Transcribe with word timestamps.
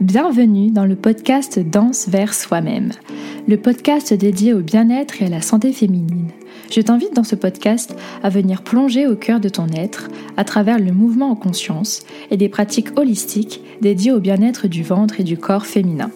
Bienvenue 0.00 0.70
dans 0.70 0.84
le 0.84 0.94
podcast 0.94 1.58
Danse 1.58 2.06
vers 2.08 2.34
soi-même, 2.34 2.92
le 3.48 3.56
podcast 3.56 4.12
dédié 4.12 4.52
au 4.52 4.60
bien-être 4.60 5.22
et 5.22 5.24
à 5.24 5.30
la 5.30 5.40
santé 5.40 5.72
féminine. 5.72 6.28
Je 6.70 6.82
t'invite 6.82 7.14
dans 7.14 7.24
ce 7.24 7.34
podcast 7.34 7.96
à 8.22 8.28
venir 8.28 8.62
plonger 8.62 9.06
au 9.06 9.16
cœur 9.16 9.40
de 9.40 9.48
ton 9.48 9.68
être 9.68 10.08
à 10.36 10.44
travers 10.44 10.78
le 10.78 10.92
mouvement 10.92 11.30
en 11.30 11.34
conscience 11.34 12.04
et 12.30 12.36
des 12.36 12.50
pratiques 12.50 12.98
holistiques 12.98 13.62
dédiées 13.80 14.12
au 14.12 14.20
bien-être 14.20 14.68
du 14.68 14.82
ventre 14.82 15.18
et 15.18 15.24
du 15.24 15.38
corps 15.38 15.64
féminin. 15.64 16.10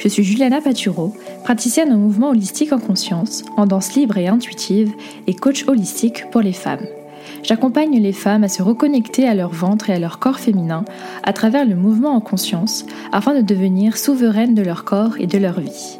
Je 0.00 0.08
suis 0.08 0.24
Juliana 0.24 0.60
Paturo, 0.60 1.14
praticienne 1.44 1.92
en 1.92 1.98
mouvement 1.98 2.30
holistique 2.30 2.72
en 2.72 2.80
conscience, 2.80 3.44
en 3.56 3.66
danse 3.66 3.94
libre 3.94 4.18
et 4.18 4.26
intuitive 4.26 4.90
et 5.28 5.34
coach 5.34 5.68
holistique 5.68 6.28
pour 6.32 6.40
les 6.40 6.52
femmes. 6.52 6.84
J'accompagne 7.44 8.00
les 8.00 8.14
femmes 8.14 8.42
à 8.42 8.48
se 8.48 8.62
reconnecter 8.62 9.28
à 9.28 9.34
leur 9.34 9.50
ventre 9.50 9.90
et 9.90 9.92
à 9.92 9.98
leur 9.98 10.18
corps 10.18 10.38
féminin 10.38 10.86
à 11.24 11.34
travers 11.34 11.66
le 11.66 11.74
mouvement 11.74 12.14
en 12.14 12.20
conscience 12.20 12.86
afin 13.12 13.34
de 13.34 13.42
devenir 13.42 13.98
souveraines 13.98 14.54
de 14.54 14.62
leur 14.62 14.84
corps 14.84 15.16
et 15.18 15.26
de 15.26 15.36
leur 15.36 15.60
vie. 15.60 15.98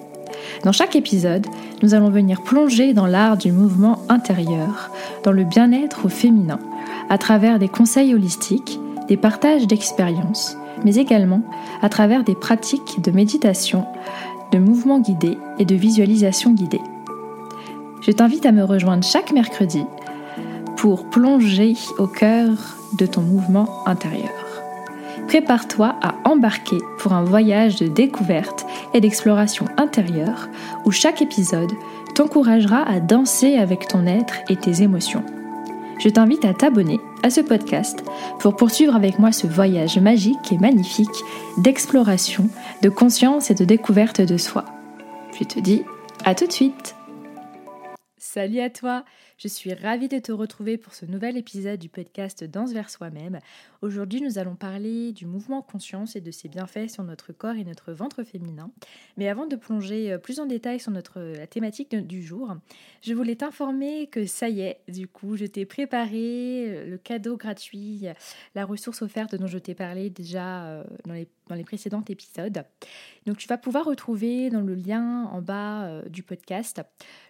Dans 0.65 0.73
chaque 0.73 0.97
épisode, 0.97 1.47
nous 1.83 1.95
allons 1.95 2.09
venir 2.09 2.43
plonger 2.43 2.95
dans 2.95 3.07
l'art 3.07 3.37
du 3.37 3.53
mouvement 3.53 3.99
intérieur, 4.09 4.91
dans 5.23 5.33
le 5.33 5.45
bien-être 5.45 6.07
au 6.07 6.09
féminin, 6.09 6.59
à 7.11 7.19
travers 7.19 7.59
des 7.59 7.69
conseils 7.69 8.15
holistiques, 8.15 8.81
des 9.09 9.19
partages 9.19 9.67
d'expériences, 9.67 10.57
mais 10.83 10.95
également 10.95 11.43
à 11.83 11.91
travers 11.91 12.25
des 12.25 12.35
pratiques 12.35 13.03
de 13.03 13.11
méditation, 13.11 13.85
de 14.51 14.59
mouvement 14.59 14.99
guidé 14.99 15.37
et 15.59 15.67
de 15.67 15.75
visualisation 15.75 16.53
guidée. 16.53 16.81
Je 18.01 18.13
t'invite 18.13 18.47
à 18.47 18.53
me 18.53 18.65
rejoindre 18.65 19.05
chaque 19.05 19.33
mercredi 19.33 19.85
pour 20.85 21.09
plonger 21.09 21.73
au 21.97 22.07
cœur 22.07 22.77
de 22.99 23.07
ton 23.07 23.23
mouvement 23.23 23.89
intérieur. 23.89 24.29
Prépare-toi 25.29 25.97
à 26.03 26.15
embarquer 26.29 26.77
pour 26.99 27.15
un 27.15 27.25
voyage 27.25 27.77
de 27.77 27.87
découverte 27.87 28.67
et 28.93 29.01
d'exploration 29.01 29.65
intérieure 29.79 30.51
où 30.85 30.91
chaque 30.91 31.23
épisode 31.23 31.73
t'encouragera 32.15 32.83
à 32.83 33.01
danser 33.01 33.57
avec 33.57 33.89
ton 33.89 34.07
être 34.07 34.35
et 34.51 34.57
tes 34.57 34.83
émotions. 34.83 35.25
Je 36.01 36.11
t'invite 36.11 36.45
à 36.45 36.53
t'abonner 36.53 37.01
à 37.23 37.31
ce 37.31 37.41
podcast 37.41 38.05
pour 38.39 38.55
poursuivre 38.55 38.95
avec 38.95 39.19
moi 39.19 39.33
ce 39.33 39.47
voyage 39.47 39.99
magique 39.99 40.53
et 40.53 40.59
magnifique 40.59 41.25
d'exploration, 41.57 42.51
de 42.83 42.91
conscience 42.91 43.51
et 43.51 43.55
de 43.55 43.65
découverte 43.65 44.21
de 44.21 44.37
soi. 44.37 44.67
Je 45.41 45.45
te 45.45 45.61
dis 45.61 45.83
à 46.27 46.35
tout 46.35 46.47
de 46.47 46.53
suite 46.53 46.95
Salut 48.19 48.61
à 48.61 48.69
toi 48.69 49.05
je 49.37 49.49
suis 49.49 49.75
ravie 49.75 50.09
de 50.09 50.19
te 50.19 50.33
retrouver 50.33 50.79
pour 50.79 50.95
ce 50.95 51.07
nouvel 51.07 51.37
épisode 51.37 51.81
du 51.81 51.89
podcast 51.89 52.45
Danse 52.45 52.73
vers 52.73 52.89
soi-même. 52.89 53.41
Aujourd'hui, 53.83 54.21
nous 54.21 54.39
allons 54.39 54.55
parler 54.55 55.13
du 55.13 55.27
mouvement 55.27 55.61
conscience 55.61 56.15
et 56.15 56.21
de 56.21 56.31
ses 56.31 56.49
bienfaits 56.49 56.89
sur 56.89 57.03
notre 57.03 57.33
corps 57.33 57.57
et 57.57 57.65
notre 57.65 57.93
ventre 57.93 58.23
féminin. 58.23 58.71
Mais 59.17 59.29
avant 59.29 59.47
de 59.47 59.57
plonger 59.57 60.13
euh, 60.13 60.19
plus 60.19 60.39
en 60.41 60.47
détail 60.47 60.79
sur 60.79 60.93
notre, 60.93 61.21
la 61.21 61.47
thématique 61.47 61.97
du 61.97 62.23
jour, 62.23 62.55
je 63.03 63.13
voulais 63.13 63.35
t'informer 63.35 64.07
que 64.07 64.25
ça 64.25 64.49
y 64.49 64.61
est, 64.61 64.81
du 64.89 65.09
coup, 65.09 65.37
je 65.37 65.47
t'ai 65.47 65.67
préparé 65.67 66.67
euh, 66.69 66.87
le 66.87 66.97
cadeau 66.97 67.37
gratuit, 67.37 68.07
la 68.55 68.65
ressource 68.65 69.03
offerte 69.03 69.35
dont 69.35 69.49
je 69.49 69.59
t'ai 69.59 69.75
parlé 69.75 70.11
déjà 70.11 70.65
euh, 70.65 70.85
dans 71.07 71.15
les, 71.15 71.29
dans 71.49 71.57
les 71.57 71.65
précédents 71.65 72.05
épisodes. 72.09 72.65
Donc 73.27 73.39
tu 73.39 73.49
vas 73.49 73.59
pouvoir 73.59 73.85
retrouver 73.85 74.49
dans 74.51 74.61
le 74.61 74.75
lien 74.75 75.25
en 75.25 75.43
bas 75.43 76.03
du 76.09 76.23
podcast 76.23 76.83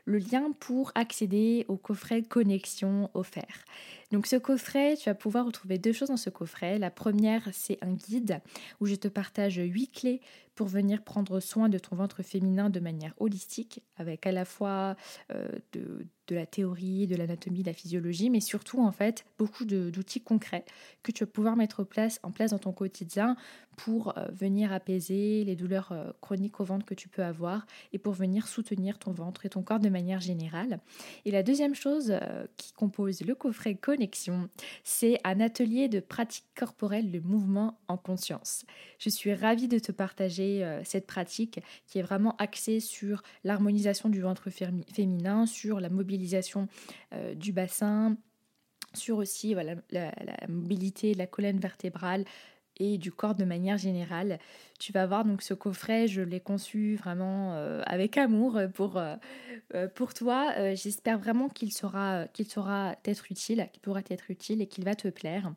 le 0.05 0.19
lien 0.19 0.53
pour 0.61 0.93
accéder 0.95 1.65
au 1.69 1.77
coffret 1.95 2.29
connexion 2.29 3.09
offert. 3.15 3.65
Donc 4.13 4.27
ce 4.27 4.37
coffret, 4.37 4.97
tu 4.97 5.09
vas 5.09 5.15
pouvoir 5.15 5.47
retrouver 5.47 5.79
deux 5.79 5.93
choses 5.93 6.09
dans 6.09 6.17
ce 6.17 6.31
coffret. 6.31 6.79
La 6.79 6.91
première, 6.91 7.49
c'est 7.53 7.79
un 7.83 7.93
guide 7.93 8.41
où 8.81 8.87
je 8.87 8.95
te 8.95 9.09
partage 9.09 9.57
huit 9.57 9.91
clés 9.93 10.21
pour 10.55 10.69
venir 10.69 11.03
prendre 11.03 11.41
soin 11.41 11.69
de 11.69 11.79
ton 11.79 11.97
ventre 11.97 12.23
féminin 12.23 12.71
de 12.71 12.81
manière 12.81 13.15
holistique, 13.19 13.83
avec 13.97 14.27
à 14.27 14.33
la 14.33 14.45
fois 14.45 14.97
euh, 15.33 15.49
de, 15.73 16.07
la 16.31 16.47
théorie, 16.47 17.07
de 17.07 17.17
l'anatomie, 17.17 17.63
de 17.63 17.67
la 17.67 17.73
physiologie, 17.73 18.31
mais 18.31 18.41
surtout 18.41 18.81
en 18.81 18.93
fait 18.93 19.25
beaucoup 19.37 19.65
d'outils 19.65 20.23
concrets 20.23 20.65
que 21.03 21.13
tu 21.13 21.25
vas 21.25 21.31
pouvoir 21.31 21.57
mettre 21.57 21.81
en 21.81 21.85
place, 22.31 22.51
dans 22.51 22.59
ton 22.59 22.73
quotidien 22.73 23.37
pour 23.77 24.17
euh, 24.17 24.27
venir 24.33 24.73
apaiser 24.73 25.45
les 25.45 25.57
douleurs 25.57 25.91
euh, 25.93 26.13
chroniques 26.21 26.61
au 26.61 26.65
ventre 26.65 26.87
que 26.87 26.95
tu 26.95 27.09
peux 27.09 27.25
avoir 27.25 27.67
et 27.93 27.99
pour 27.99 28.13
venir 28.13 28.47
soutenir 28.47 28.99
ton 28.99 29.13
ventre 29.13 29.45
et 29.45 29.49
ton 29.49 29.63
corps 29.63 29.81
de 29.81 29.89
manière 29.89 30.21
générale. 30.21 30.79
Et 31.25 31.31
la 31.31 31.43
deuxième 31.43 31.75
chose 31.75 32.15
qui 32.57 32.73
compose 32.73 33.23
le 33.23 33.35
coffret 33.35 33.75
C'est 34.83 35.19
un 35.25 35.41
atelier 35.41 35.89
de 35.89 36.01
pratique 36.01 36.47
corporelle 36.55 37.11
de 37.11 37.21
mouvement 37.21 37.79
en 37.89 37.97
conscience. 37.97 38.65
Je 38.99 39.11
suis 39.11 39.35
ravie 39.35 39.69
de 39.69 39.79
te 39.79 39.93
partager 39.93 40.65
euh, 40.65 40.83
cette 40.85 41.07
pratique 41.07 41.61
qui 41.87 41.99
est 41.99 42.03
vraiment 42.03 42.37
axée 42.37 42.81
sur 42.81 43.23
l'harmonisation 43.45 44.09
du 44.09 44.21
ventre 44.21 44.51
féminin, 44.51 45.47
sur 45.47 45.81
la 45.81 45.91
mobilisation 45.91 46.69
euh, 47.13 47.35
du 47.35 47.53
bassin, 47.53 48.17
sur 48.95 49.19
aussi 49.19 49.55
la, 49.55 49.75
la, 49.91 50.13
mobilité 50.49 51.13
de 51.13 51.19
la 51.19 51.27
colonne 51.27 51.59
vertébrale, 51.59 52.25
et 52.79 52.99
du 52.99 53.13
corps 53.13 53.35
de 53.35 53.45
manière 53.45 53.79
générale. 53.79 54.39
Tu 54.79 54.93
vas 54.93 55.07
voir 55.07 55.25
donc 55.25 55.43
ce 55.43 55.55
coffret, 55.55 56.09
je 56.09 56.21
l'ai 56.21 56.41
conçu 56.41 56.97
vraiment 56.97 57.55
euh, 57.55 57.83
avec 57.87 58.19
amour 58.19 58.61
pour, 58.75 58.97
euh, 58.97 59.15
euh, 59.75 59.89
pour 59.89 60.15
toi. 60.15 60.75
J'espère 60.75 61.19
vraiment 61.19 61.49
qu'il 61.49 61.73
sera, 61.73 62.27
qu'il 62.33 62.47
sera 62.47 62.97
être 63.05 63.31
utile, 63.31 63.69
qu'il 63.73 63.81
pourra 63.81 64.01
être 64.11 64.31
utile 64.31 64.61
et 64.61 64.67
qu'il 64.67 64.85
va 64.85 64.95
te 64.95 65.09
plaire. 65.09 65.53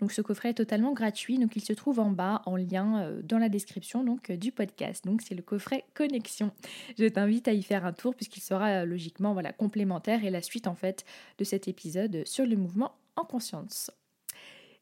Donc 0.00 0.12
ce 0.12 0.22
coffret 0.22 0.50
est 0.50 0.54
totalement 0.54 0.92
gratuit, 0.92 1.38
donc 1.38 1.54
il 1.56 1.62
se 1.62 1.72
trouve 1.72 2.00
en 2.00 2.10
bas 2.10 2.42
en 2.46 2.56
lien 2.56 3.12
dans 3.22 3.38
la 3.38 3.48
description 3.48 4.04
donc 4.04 4.32
du 4.32 4.52
podcast. 4.52 5.04
Donc 5.04 5.20
c'est 5.22 5.34
le 5.34 5.42
coffret 5.42 5.84
Connexion. 5.94 6.50
Je 6.98 7.06
t'invite 7.06 7.48
à 7.48 7.52
y 7.52 7.62
faire 7.62 7.84
un 7.84 7.92
tour 7.92 8.14
puisqu'il 8.14 8.40
sera 8.40 8.84
logiquement 8.84 9.34
voilà 9.34 9.52
complémentaire 9.52 10.24
et 10.24 10.30
la 10.30 10.42
suite 10.42 10.66
en 10.66 10.74
fait 10.74 11.04
de 11.38 11.44
cet 11.44 11.68
épisode 11.68 12.26
sur 12.26 12.46
le 12.46 12.56
mouvement 12.56 12.94
en 13.16 13.24
conscience. 13.24 13.90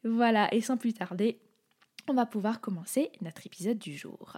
Voilà, 0.05 0.53
et 0.55 0.61
sans 0.61 0.79
plus 0.79 0.95
tarder, 0.95 1.39
on 2.11 2.15
va 2.15 2.27
pouvoir 2.27 2.61
commencer 2.61 3.13
notre 3.21 3.47
épisode 3.47 3.79
du 3.79 3.97
jour. 3.97 4.37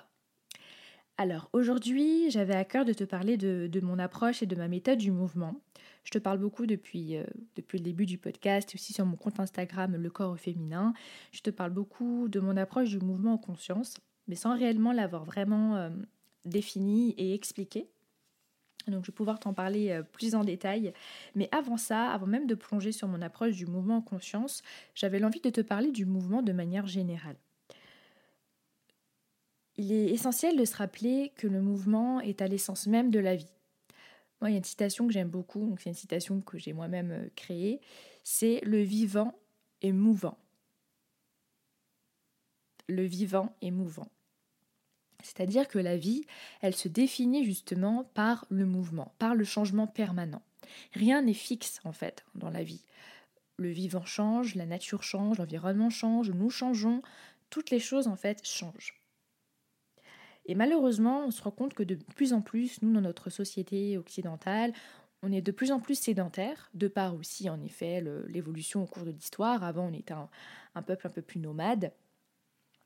Alors 1.16 1.48
aujourd'hui, 1.54 2.30
j'avais 2.30 2.54
à 2.54 2.66
cœur 2.66 2.84
de 2.84 2.92
te 2.92 3.02
parler 3.02 3.38
de, 3.38 3.80
mon 3.80 3.98
approche 3.98 4.42
et 4.42 4.46
de 4.46 4.54
ma 4.54 4.68
méthode 4.68 4.98
du 4.98 5.10
mouvement. 5.10 5.58
Je 6.04 6.10
te 6.10 6.18
parle 6.18 6.36
beaucoup 6.36 6.66
depuis, 6.66 7.16
euh, 7.16 7.24
le 7.56 7.78
début 7.78 8.04
du 8.04 8.18
podcast 8.18 8.74
aussi 8.74 8.92
sur 8.92 9.06
mon 9.06 9.16
compte 9.16 9.40
Instagram 9.40 9.96
Le 9.96 10.10
corps 10.10 10.32
au 10.32 10.36
féminin. 10.36 10.92
Je 11.32 11.40
te 11.40 11.48
parle 11.48 11.70
beaucoup 11.70 12.28
de 12.28 12.40
mon 12.40 12.58
approche 12.58 12.90
du 12.90 12.98
mouvement 12.98 13.34
en 13.34 13.38
conscience, 13.38 13.94
mais 14.28 14.34
sans 14.36 14.54
réellement 14.54 14.92
l'avoir 14.92 15.24
vraiment 15.24 15.76
euh, 15.76 15.88
défini 16.44 17.14
et 17.16 17.32
expliqué. 17.32 17.88
Donc 18.86 19.06
je 19.06 19.12
vais 19.12 19.16
pouvoir 19.16 19.40
t'en 19.40 19.54
parler 19.54 19.92
euh, 19.92 20.02
plus 20.02 20.34
en 20.34 20.44
détail. 20.44 20.92
Mais 21.34 21.48
avant 21.52 21.78
ça, 21.78 22.10
avant 22.10 22.26
même 22.26 22.46
de 22.46 22.54
plonger 22.54 22.92
sur 22.92 23.08
mon 23.08 23.22
approche 23.22 23.56
du 23.56 23.64
mouvement 23.64 23.96
en 23.96 24.02
conscience, 24.02 24.62
j'avais 24.94 25.18
l'envie 25.18 25.40
de 25.40 25.48
te 25.48 25.62
parler 25.62 25.90
du 25.90 26.04
mouvement 26.04 26.42
de 26.42 26.52
manière 26.52 26.86
générale. 26.86 27.36
Il 29.76 29.92
est 29.92 30.06
essentiel 30.06 30.56
de 30.56 30.64
se 30.64 30.76
rappeler 30.76 31.32
que 31.36 31.46
le 31.46 31.62
mouvement 31.62 32.20
est 32.20 32.42
à 32.42 32.48
l'essence 32.48 32.86
même 32.86 33.10
de 33.10 33.18
la 33.18 33.36
vie. 33.36 33.52
Moi, 34.40 34.50
il 34.50 34.52
y 34.52 34.56
a 34.56 34.58
une 34.58 34.64
citation 34.64 35.06
que 35.06 35.12
j'aime 35.12 35.30
beaucoup, 35.30 35.76
c'est 35.78 35.90
une 35.90 35.94
citation 35.94 36.40
que 36.40 36.58
j'ai 36.58 36.72
moi-même 36.72 37.12
euh, 37.12 37.28
créée, 37.36 37.80
c'est 38.24 38.60
le 38.64 38.82
vivant 38.82 39.38
est 39.82 39.92
mouvant. 39.92 40.36
Le 42.88 43.04
vivant 43.04 43.54
est 43.62 43.70
mouvant. 43.70 44.08
C'est-à-dire 45.22 45.68
que 45.68 45.78
la 45.78 45.96
vie, 45.96 46.24
elle 46.60 46.74
se 46.74 46.88
définit 46.88 47.44
justement 47.44 48.04
par 48.14 48.44
le 48.50 48.66
mouvement, 48.66 49.14
par 49.18 49.34
le 49.34 49.44
changement 49.44 49.86
permanent. 49.86 50.42
Rien 50.92 51.22
n'est 51.22 51.34
fixe 51.34 51.80
en 51.84 51.92
fait 51.92 52.24
dans 52.34 52.50
la 52.50 52.64
vie. 52.64 52.84
Le 53.56 53.70
vivant 53.70 54.04
change, 54.04 54.54
la 54.56 54.66
nature 54.66 55.02
change, 55.02 55.38
l'environnement 55.38 55.90
change, 55.90 56.30
nous 56.30 56.50
changeons, 56.50 57.02
toutes 57.50 57.70
les 57.70 57.78
choses 57.78 58.08
en 58.08 58.16
fait 58.16 58.44
changent. 58.44 59.01
Et 60.46 60.54
malheureusement, 60.54 61.24
on 61.26 61.30
se 61.30 61.42
rend 61.42 61.50
compte 61.50 61.74
que 61.74 61.82
de 61.82 61.94
plus 61.94 62.32
en 62.32 62.40
plus, 62.40 62.82
nous, 62.82 62.92
dans 62.92 63.00
notre 63.00 63.30
société 63.30 63.96
occidentale, 63.96 64.72
on 65.22 65.30
est 65.30 65.40
de 65.40 65.52
plus 65.52 65.70
en 65.70 65.78
plus 65.78 65.94
sédentaire, 65.94 66.68
de 66.74 66.88
par 66.88 67.14
aussi, 67.14 67.48
en 67.48 67.60
effet, 67.60 68.02
l'évolution 68.28 68.82
au 68.82 68.86
cours 68.86 69.04
de 69.04 69.10
l'histoire. 69.10 69.62
Avant, 69.62 69.86
on 69.86 69.92
était 69.92 70.14
un, 70.14 70.82
peuple 70.82 71.06
un 71.06 71.10
peu 71.10 71.22
plus 71.22 71.38
nomade. 71.38 71.92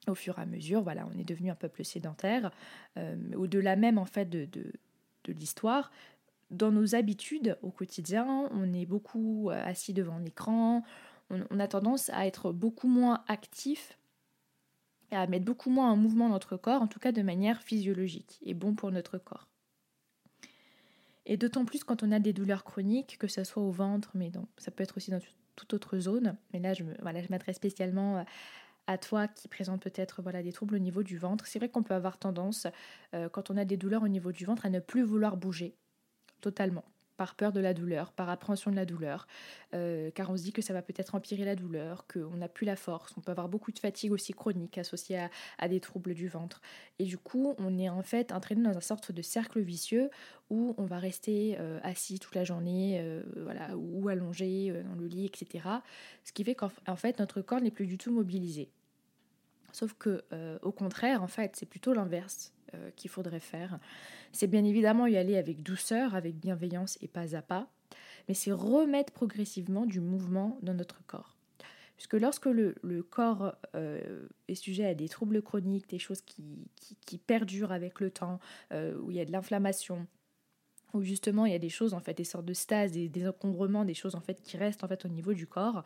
Au 0.06 0.14
fur 0.14 0.38
et 0.38 0.42
à 0.42 0.46
mesure, 0.46 0.82
voilà, 0.82 1.08
on 1.12 1.18
est 1.18 1.24
devenu 1.24 1.50
un 1.50 1.54
peuple 1.54 1.82
sédentaire. 1.82 2.50
Euh, 2.98 3.16
au-delà 3.34 3.74
même, 3.74 3.96
en 3.96 4.04
fait, 4.04 4.26
de, 4.26 4.44
de, 4.44 4.72
l'histoire, 5.32 5.90
dans 6.52 6.70
nos 6.70 6.94
habitudes 6.94 7.58
au 7.62 7.70
quotidien, 7.70 8.48
on 8.52 8.72
est 8.72 8.86
beaucoup 8.86 9.50
assis 9.52 9.92
devant 9.92 10.18
l'écran, 10.18 10.84
on, 11.30 11.40
on, 11.50 11.58
a 11.58 11.66
tendance 11.66 12.10
à 12.10 12.28
être 12.28 12.52
beaucoup 12.52 12.86
moins 12.86 13.24
actif 13.26 13.98
à 15.10 15.26
mettre 15.26 15.44
beaucoup 15.44 15.70
moins 15.70 15.90
en 15.90 15.96
mouvement 15.96 16.28
notre 16.28 16.56
corps, 16.56 16.82
en 16.82 16.86
tout 16.86 16.98
cas 16.98 17.12
de 17.12 17.22
manière 17.22 17.62
physiologique 17.62 18.38
et 18.42 18.54
bon 18.54 18.74
pour 18.74 18.90
notre 18.90 19.18
corps. 19.18 19.48
Et 21.26 21.36
d'autant 21.36 21.64
plus 21.64 21.84
quand 21.84 22.02
on 22.02 22.12
a 22.12 22.18
des 22.18 22.32
douleurs 22.32 22.64
chroniques, 22.64 23.18
que 23.18 23.26
ce 23.26 23.44
soit 23.44 23.62
au 23.62 23.70
ventre, 23.70 24.10
mais 24.14 24.30
ça 24.58 24.70
peut 24.70 24.82
être 24.82 24.96
aussi 24.96 25.10
dans 25.10 25.20
toute 25.56 25.74
autre 25.74 25.98
zone. 25.98 26.36
Mais 26.52 26.60
là, 26.60 26.72
je, 26.72 26.84
m'adresse 27.02 27.56
spécialement 27.56 28.24
à 28.86 28.98
toi 28.98 29.26
qui 29.26 29.48
présente 29.48 29.82
peut-être 29.82 30.22
voilà, 30.22 30.42
des 30.42 30.52
troubles 30.52 30.76
au 30.76 30.78
niveau 30.78 31.02
du 31.02 31.18
ventre, 31.18 31.46
c'est 31.46 31.58
vrai 31.58 31.68
qu'on 31.68 31.82
peut 31.82 31.94
avoir 31.94 32.18
tendance, 32.18 32.66
euh, 33.14 33.28
quand 33.28 33.50
on 33.50 33.56
a 33.56 33.64
des 33.64 33.76
douleurs 33.76 34.02
au 34.02 34.08
niveau 34.08 34.32
du 34.32 34.44
ventre, 34.44 34.66
à 34.66 34.70
ne 34.70 34.78
plus 34.78 35.02
vouloir 35.02 35.36
bouger 35.36 35.74
totalement 36.40 36.84
par 37.16 37.34
peur 37.34 37.52
de 37.52 37.60
la 37.60 37.74
douleur, 37.74 38.12
par 38.12 38.28
appréhension 38.28 38.70
de 38.70 38.76
la 38.76 38.84
douleur, 38.84 39.26
euh, 39.74 40.10
car 40.14 40.30
on 40.30 40.36
se 40.36 40.42
dit 40.42 40.52
que 40.52 40.62
ça 40.62 40.72
va 40.72 40.82
peut-être 40.82 41.14
empirer 41.14 41.44
la 41.44 41.56
douleur, 41.56 42.06
qu'on 42.06 42.36
n'a 42.36 42.48
plus 42.48 42.66
la 42.66 42.76
force, 42.76 43.14
on 43.16 43.20
peut 43.20 43.30
avoir 43.30 43.48
beaucoup 43.48 43.72
de 43.72 43.78
fatigue 43.78 44.12
aussi 44.12 44.32
chronique 44.32 44.78
associée 44.78 45.26
à, 45.58 45.68
des 45.68 45.80
troubles 45.80 46.14
du 46.14 46.28
ventre. 46.28 46.60
Et 46.98 47.04
du 47.04 47.18
coup, 47.18 47.54
on 47.58 47.78
est 47.78 47.88
en 47.88 48.02
fait 48.02 48.32
entraîné 48.32 48.62
dans 48.62 48.72
une 48.72 48.80
sorte 48.80 49.12
de 49.12 49.22
cercle 49.22 49.60
vicieux 49.60 50.10
où 50.50 50.74
on 50.78 50.84
va 50.84 50.98
rester 50.98 51.56
euh, 51.58 51.80
assis 51.82 52.18
toute 52.18 52.34
la 52.34 52.44
journée, 52.44 52.98
euh, 53.00 53.22
voilà, 53.42 53.76
ou 53.76 54.08
allongé 54.08 54.72
dans 54.84 54.94
le 54.94 55.06
lit, 55.06 55.26
etc. 55.26 55.68
Ce 56.24 56.32
qui 56.32 56.44
fait 56.44 56.54
qu'en 56.54 56.96
fait, 56.96 57.18
notre 57.18 57.40
corps 57.40 57.60
n'est 57.60 57.70
plus 57.70 57.86
du 57.86 57.98
tout 57.98 58.12
mobilisé. 58.12 58.70
Sauf 59.72 59.94
que, 59.94 60.24
au 60.62 60.72
contraire, 60.72 61.22
en 61.22 61.26
fait, 61.26 61.54
c'est 61.54 61.66
plutôt 61.66 61.92
l'inverse. 61.92 62.55
Euh, 62.74 62.90
qu'il 62.96 63.10
faudrait 63.10 63.38
faire. 63.38 63.78
C'est 64.32 64.48
bien 64.48 64.64
évidemment 64.64 65.06
y 65.06 65.16
aller 65.16 65.36
avec 65.36 65.62
douceur, 65.62 66.16
avec 66.16 66.36
bienveillance 66.36 66.98
et 67.00 67.06
pas 67.06 67.36
à 67.36 67.42
pas, 67.42 67.70
mais 68.26 68.34
c'est 68.34 68.50
remettre 68.50 69.12
progressivement 69.12 69.86
du 69.86 70.00
mouvement 70.00 70.58
dans 70.62 70.74
notre 70.74 71.04
corps. 71.06 71.36
Puisque 71.96 72.14
lorsque 72.14 72.46
le, 72.46 72.74
corps 73.08 73.54
euh, 73.76 74.26
est 74.48 74.56
sujet 74.56 74.84
à 74.84 74.94
des 74.94 75.08
troubles 75.08 75.42
chroniques, 75.42 75.88
des 75.88 76.00
choses 76.00 76.22
qui, 76.22 76.66
perdurent 77.26 77.70
avec 77.70 78.00
le 78.00 78.10
temps, 78.10 78.40
euh, 78.72 78.98
où 78.98 79.12
il 79.12 79.16
y 79.16 79.20
a 79.20 79.24
de 79.24 79.32
l'inflammation, 79.32 80.06
où 80.92 81.02
justement 81.02 81.46
il 81.46 81.52
y 81.52 81.56
a 81.56 81.60
des 81.60 81.68
choses 81.68 81.94
en 81.94 82.00
fait, 82.00 82.14
des 82.14 82.24
sortes 82.24 82.46
de 82.46 82.54
stases, 82.54 82.92
des, 82.92 83.08
des 83.08 83.28
encombrements, 83.28 83.84
des 83.84 83.94
choses 83.94 84.16
en 84.16 84.20
fait 84.20 84.42
qui 84.42 84.56
restent 84.56 84.82
en 84.82 84.88
fait 84.88 85.04
au 85.04 85.08
niveau 85.08 85.34
du 85.34 85.46
corps, 85.46 85.84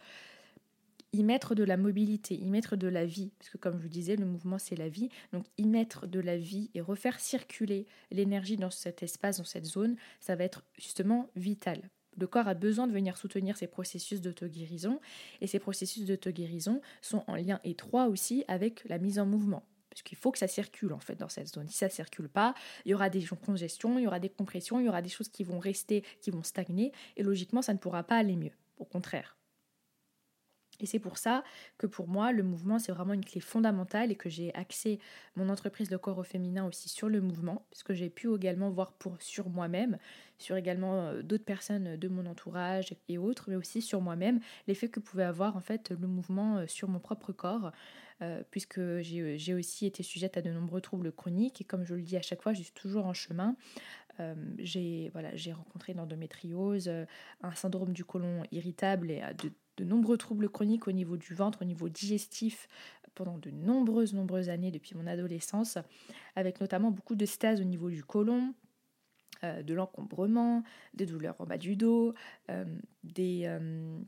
y 1.13 1.25
mettre 1.25 1.55
de 1.55 1.65
la 1.65 1.77
mobilité, 1.77 2.35
y 2.35 2.47
mettre 2.47 2.77
de 2.77 2.89
la 2.89 3.05
vie, 3.05 3.33
parce 3.39 3.51
que 3.51 3.59
comme 3.59 3.79
je 3.79 3.83
vous 3.83 3.89
disais, 3.89 4.17
le 4.17 4.27
mouvement 4.27 4.59
c'est 4.59 4.77
la 4.77 4.89
vie, 4.89 5.09
donc 5.33 5.47
y 5.59 5.67
mettre 5.67 6.07
de 6.07 6.21
la 6.21 6.37
vie 6.37 6.71
et 6.75 6.81
refaire 6.81 7.19
circuler 7.21 7.87
l'énergie 8.11 8.57
dans 8.57 8.71
cet 8.71 9.03
espace, 9.03 9.39
dans 9.39 9.45
cette 9.45 9.67
zone, 9.67 9.97
ça 10.21 10.37
va 10.37 10.45
être 10.45 10.65
justement 10.79 11.29
vital. 11.37 11.91
Le 12.17 12.27
corps 12.27 12.49
a 12.49 12.55
besoin 12.55 12.87
de 12.87 12.93
venir 12.93 13.17
soutenir 13.17 13.57
ces 13.57 13.67
processus 13.67 14.21
d'auto-guérison, 14.21 15.01
et 15.41 15.47
ces 15.47 15.59
processus 15.59 16.05
d'auto-guérison 16.05 16.81
sont 17.01 17.25
en 17.27 17.37
lien 17.37 17.61
étroit 17.65 18.07
aussi 18.07 18.45
avec 18.49 18.85
la 18.89 18.99
mise 18.99 19.19
en 19.19 19.27
mouvement. 19.27 19.65
Parce 19.91 20.03
qu'il 20.03 20.19
faut 20.19 20.31
que 20.31 20.39
ça 20.39 20.47
circule 20.47 20.93
en 20.93 21.01
fait 21.01 21.17
dans 21.17 21.29
cette 21.29 21.49
zone. 21.49 21.69
Si 21.69 21.79
ça 21.79 21.89
circule 21.89 22.29
pas, 22.29 22.55
il 22.85 22.93
y 22.93 22.95
aura 22.95 23.11
des 23.11 23.25
congestions, 23.25 23.99
il 23.99 24.05
y 24.05 24.07
aura 24.07 24.21
des 24.21 24.29
compressions, 24.29 24.79
il 24.79 24.87
y 24.87 24.89
aura 24.89 25.03
des 25.03 25.09
choses 25.09 25.29
qui 25.29 25.43
vont 25.43 25.59
rester, 25.59 26.05
qui 26.21 26.31
vont 26.31 26.45
stagner, 26.45 26.93
et 27.17 27.23
logiquement 27.25 27.63
ça 27.63 27.73
ne 27.73 27.79
pourra 27.79 28.05
pas 28.05 28.17
aller 28.17 28.37
mieux. 28.37 28.53
Au 28.79 28.85
contraire. 28.85 29.40
Et 30.81 30.87
c'est 30.87 30.99
pour 30.99 31.19
ça 31.19 31.45
que 31.79 31.87
pour 31.87 32.09
moi, 32.09 32.33
le 32.33 32.43
mouvement, 32.43 32.79
c'est 32.79 32.93
vraiment 32.93 33.15
une 33.15 33.25
clé 33.25 33.41
fondamentale 33.41 34.11
et 34.11 34.17
que 34.17 34.29
j'ai 34.29 34.55
axé 34.55 34.99
mon 35.37 35.49
entreprise 35.49 35.91
Le 35.91 35.99
Corps 35.99 36.19
au 36.19 36.23
Féminin 36.23 36.67
aussi 36.67 36.89
sur 36.89 37.09
le 37.09 37.21
mouvement, 37.21 37.65
parce 37.71 37.83
que 37.83 37.95
j'ai 37.95 38.11
pu 38.11 38.35
également 38.35 38.71
voir 38.71 38.93
pour, 38.93 39.21
sur 39.21 39.49
moi-même, 39.49 39.99
sur 40.39 40.57
également 40.57 41.07
euh, 41.07 41.23
d'autres 41.23 41.45
personnes 41.45 41.97
de 41.97 42.09
mon 42.09 42.27
entourage 42.27 42.95
et 43.09 43.19
autres, 43.19 43.45
mais 43.49 43.57
aussi 43.57 43.83
sur 43.83 44.01
moi-même, 44.01 44.41
l'effet 44.67 44.89
que 44.89 45.01
pouvait 45.01 45.25
avoir 45.25 45.57
en 45.57 45.61
fait 45.61 45.91
le 45.91 46.07
mouvement 46.07 46.59
euh, 46.59 46.67
sur 46.67 46.89
mon 46.89 46.99
propre 46.99 47.33
corps, 47.33 47.73
euh, 48.23 48.43
puisque 48.51 48.81
j'ai 49.01 49.55
aussi 49.55 49.87
été 49.87 50.03
sujette 50.03 50.37
à 50.37 50.43
de 50.43 50.51
nombreux 50.51 50.81
troubles 50.81 51.13
chroniques 51.13 51.61
et 51.61 51.65
comme 51.65 51.85
je 51.85 51.95
le 51.95 52.03
dis 52.03 52.17
à 52.17 52.23
chaque 52.23 52.43
fois, 52.43 52.53
je 52.53 52.63
suis 52.63 52.73
toujours 52.73 53.07
en 53.07 53.15
chemin. 53.15 53.57
j'ai 54.59 55.09
voilà, 55.15 55.31
rencontré 55.55 55.95
l'endométriose, 55.95 56.91
un 57.43 57.55
syndrome 57.55 57.95
du 57.95 58.05
côlon 58.05 58.43
irritable 58.53 59.11
et 59.11 59.23
de 59.43 59.51
de 59.81 59.85
nombreux 59.85 60.19
troubles 60.19 60.51
chroniques 60.51 60.87
au 60.89 60.93
niveau 60.93 61.17
du 61.17 61.35
ventre, 61.35 61.63
au 61.63 61.65
niveau 61.65 61.89
digestif, 61.89 62.69
pendant 63.15 63.39
de 63.39 63.51
nombreuses, 63.51 64.13
nombreuses 64.13 64.51
années 64.51 64.71
depuis 64.71 64.95
mon 64.95 65.07
adolescence, 65.07 65.79
avec 66.37 66.61
notamment 66.61 66.91
beaucoup 66.91 67.15
de 67.15 67.25
stase 67.25 67.61
au 67.61 67.65
niveau 67.65 67.89
du 67.89 68.05
côlon, 68.05 68.55
euh, 69.43 69.63
de 69.63 69.73
l'encombrement, 69.73 70.63
des 70.93 71.07
douleurs 71.07 71.37
en 71.39 71.47
bas 71.47 71.57
du 71.57 71.77
dos, 71.77 72.15
euh, 72.51 72.65
euh, 73.19 73.99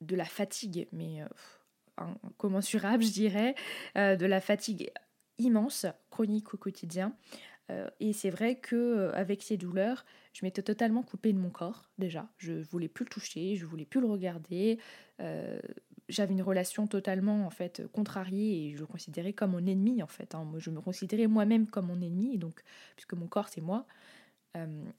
de 0.00 0.16
la 0.16 0.24
fatigue, 0.24 0.86
mais 0.92 1.22
incommensurable, 1.96 3.02
je 3.02 3.12
dirais, 3.12 3.54
de 3.96 4.26
la 4.26 4.40
fatigue 4.40 4.92
immense, 5.38 5.86
chronique 6.10 6.54
au 6.54 6.56
quotidien, 6.56 7.08
euh, 7.08 7.53
et 8.00 8.12
c'est 8.12 8.30
vrai 8.30 8.56
que 8.56 8.76
euh, 8.76 9.12
avec 9.14 9.42
ces 9.42 9.56
douleurs, 9.56 10.04
je 10.32 10.44
m'étais 10.44 10.62
totalement 10.62 11.02
coupée 11.02 11.32
de 11.32 11.38
mon 11.38 11.50
corps 11.50 11.88
déjà. 11.98 12.28
Je 12.38 12.52
voulais 12.52 12.88
plus 12.88 13.04
le 13.04 13.10
toucher, 13.10 13.56
je 13.56 13.64
voulais 13.64 13.86
plus 13.86 14.00
le 14.00 14.06
regarder. 14.06 14.78
Euh, 15.20 15.58
j'avais 16.08 16.34
une 16.34 16.42
relation 16.42 16.86
totalement 16.86 17.46
en 17.46 17.50
fait 17.50 17.82
contrariée 17.92 18.66
et 18.66 18.72
je 18.74 18.78
le 18.78 18.86
considérais 18.86 19.32
comme 19.32 19.52
mon 19.52 19.66
ennemi 19.66 20.02
en 20.02 20.06
fait. 20.06 20.34
Hein. 20.34 20.46
Je 20.58 20.70
me 20.70 20.80
considérais 20.80 21.26
moi-même 21.26 21.66
comme 21.66 21.86
mon 21.86 22.00
ennemi, 22.00 22.36
donc 22.36 22.62
puisque 22.96 23.14
mon 23.14 23.26
corps 23.26 23.48
c'est 23.48 23.62
moi. 23.62 23.86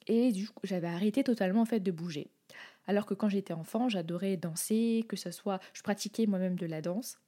et 0.08 0.32
du 0.32 0.50
coup, 0.50 0.60
j'avais 0.64 0.88
arrêté 0.88 1.24
totalement 1.24 1.62
en 1.62 1.66
fait 1.66 1.80
de 1.80 1.92
bouger. 1.92 2.28
Alors 2.88 3.06
que 3.06 3.14
quand 3.14 3.30
j'étais 3.30 3.54
enfant, 3.54 3.90
j'adorais 3.90 4.38
danser, 4.38 5.06
que 5.08 5.16
ce 5.16 5.32
soit, 5.32 5.60
je 5.74 5.82
pratiquais 5.82 6.26
moi-même 6.26 6.58
de 6.58 6.66
la 6.66 6.82
danse 6.82 7.20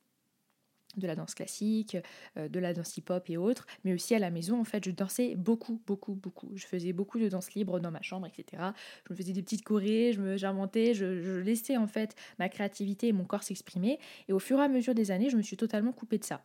de 0.98 1.08
la 1.08 1.16
danse 1.16 1.34
classique, 1.34 1.98
euh, 2.38 2.48
de 2.48 2.60
la 2.60 2.74
danse 2.74 2.98
hip-hop 2.98 3.30
et 3.30 3.38
autres, 3.38 3.66
mais 3.84 3.94
aussi 3.94 4.16
à 4.16 4.20
la 4.20 4.30
maison, 4.30 4.60
en 4.60 4.64
fait, 4.64 4.84
je 4.86 4.92
dansais 4.92 5.36
beaucoup, 5.36 5.82
beaucoup, 5.88 6.14
beaucoup. 6.14 6.52
Je 6.56 6.66
faisais 6.66 6.94
beaucoup 6.94 7.20
de 7.20 7.30
danse 7.30 7.54
libre 7.54 7.80
dans 7.80 7.92
ma 7.92 8.02
chambre, 8.02 8.28
etc. 8.28 8.64
Je 9.06 9.14
me 9.14 9.18
faisais 9.18 9.34
des 9.34 9.42
petites 9.42 9.64
chorées, 9.64 10.14
je 10.14 10.38
j'inventais, 10.38 10.94
je, 10.94 11.22
je, 11.22 11.32
laissais 11.34 11.78
en 11.78 11.88
fait 11.88 12.16
ma 12.40 12.50
créativité 12.50 13.08
et 13.08 13.14
mon 13.14 13.26
corps 13.26 13.44
s'exprimer. 13.44 14.00
Et 14.28 14.34
au 14.34 14.40
fur 14.40 14.60
et 14.60 14.64
à 14.64 14.68
mesure 14.68 14.94
des 14.94 15.12
années, 15.12 15.30
je 15.30 15.38
me 15.38 15.42
suis 15.42 15.58
totalement 15.58 15.92
coupée 15.92 16.18
de 16.18 16.24
ça. 16.24 16.44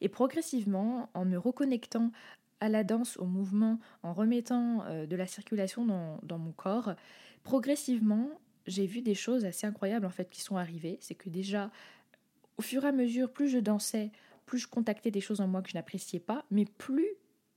Et 0.00 0.08
progressivement, 0.08 1.08
en 1.14 1.24
me 1.24 1.36
reconnectant 1.36 2.10
à 2.60 2.68
la 2.68 2.84
danse, 2.84 3.16
au 3.16 3.24
mouvement, 3.24 3.78
en 4.02 4.12
remettant 4.12 4.84
euh, 4.86 5.06
de 5.06 5.16
la 5.16 5.26
circulation 5.26 5.84
dans 6.22 6.38
mon 6.38 6.52
corps, 6.52 6.94
progressivement, 7.42 8.28
j'ai 8.66 8.86
vu 8.86 9.02
des 9.02 9.14
choses 9.14 9.44
assez 9.44 9.66
incroyables 9.66 10.06
en 10.06 10.10
fait 10.10 10.30
qui 10.30 10.40
sont 10.40 10.56
arrivées. 10.56 10.98
C'est 11.00 11.14
que 11.14 11.28
déjà, 11.28 11.70
au 12.58 12.62
fur 12.62 12.84
et 12.84 12.88
à 12.88 12.92
mesure, 12.92 13.32
plus 13.32 13.48
je 13.48 13.58
dansais, 13.58 14.10
plus 14.46 14.58
je 14.58 14.68
contactais 14.68 15.10
des 15.10 15.20
choses 15.20 15.40
en 15.40 15.46
moi 15.46 15.62
que 15.62 15.70
je 15.70 15.74
n'appréciais 15.74 16.20
pas, 16.20 16.44
mais 16.50 16.64
plus 16.64 17.08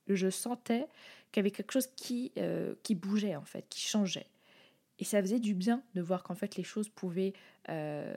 je 0.08 0.30
sentais 0.30 0.88
qu'il 1.32 1.42
y 1.42 1.44
avait 1.44 1.52
quelque 1.52 1.72
chose 1.72 1.88
qui, 1.96 2.32
euh, 2.38 2.76
qui 2.84 2.96
bougeait 2.96 3.36
en 3.36 3.46
fait, 3.46 3.66
qui 3.70 3.82
changeait. 3.82 4.28
Et 4.98 5.04
ça 5.04 5.22
faisait 5.22 5.40
du 5.40 5.54
bien 5.54 5.84
de 5.94 6.02
voir 6.02 6.24
qu'en 6.24 6.36
fait 6.36 6.56
les 6.56 6.64
choses 6.64 6.88
pouvaient, 6.88 7.34
euh, 7.68 8.14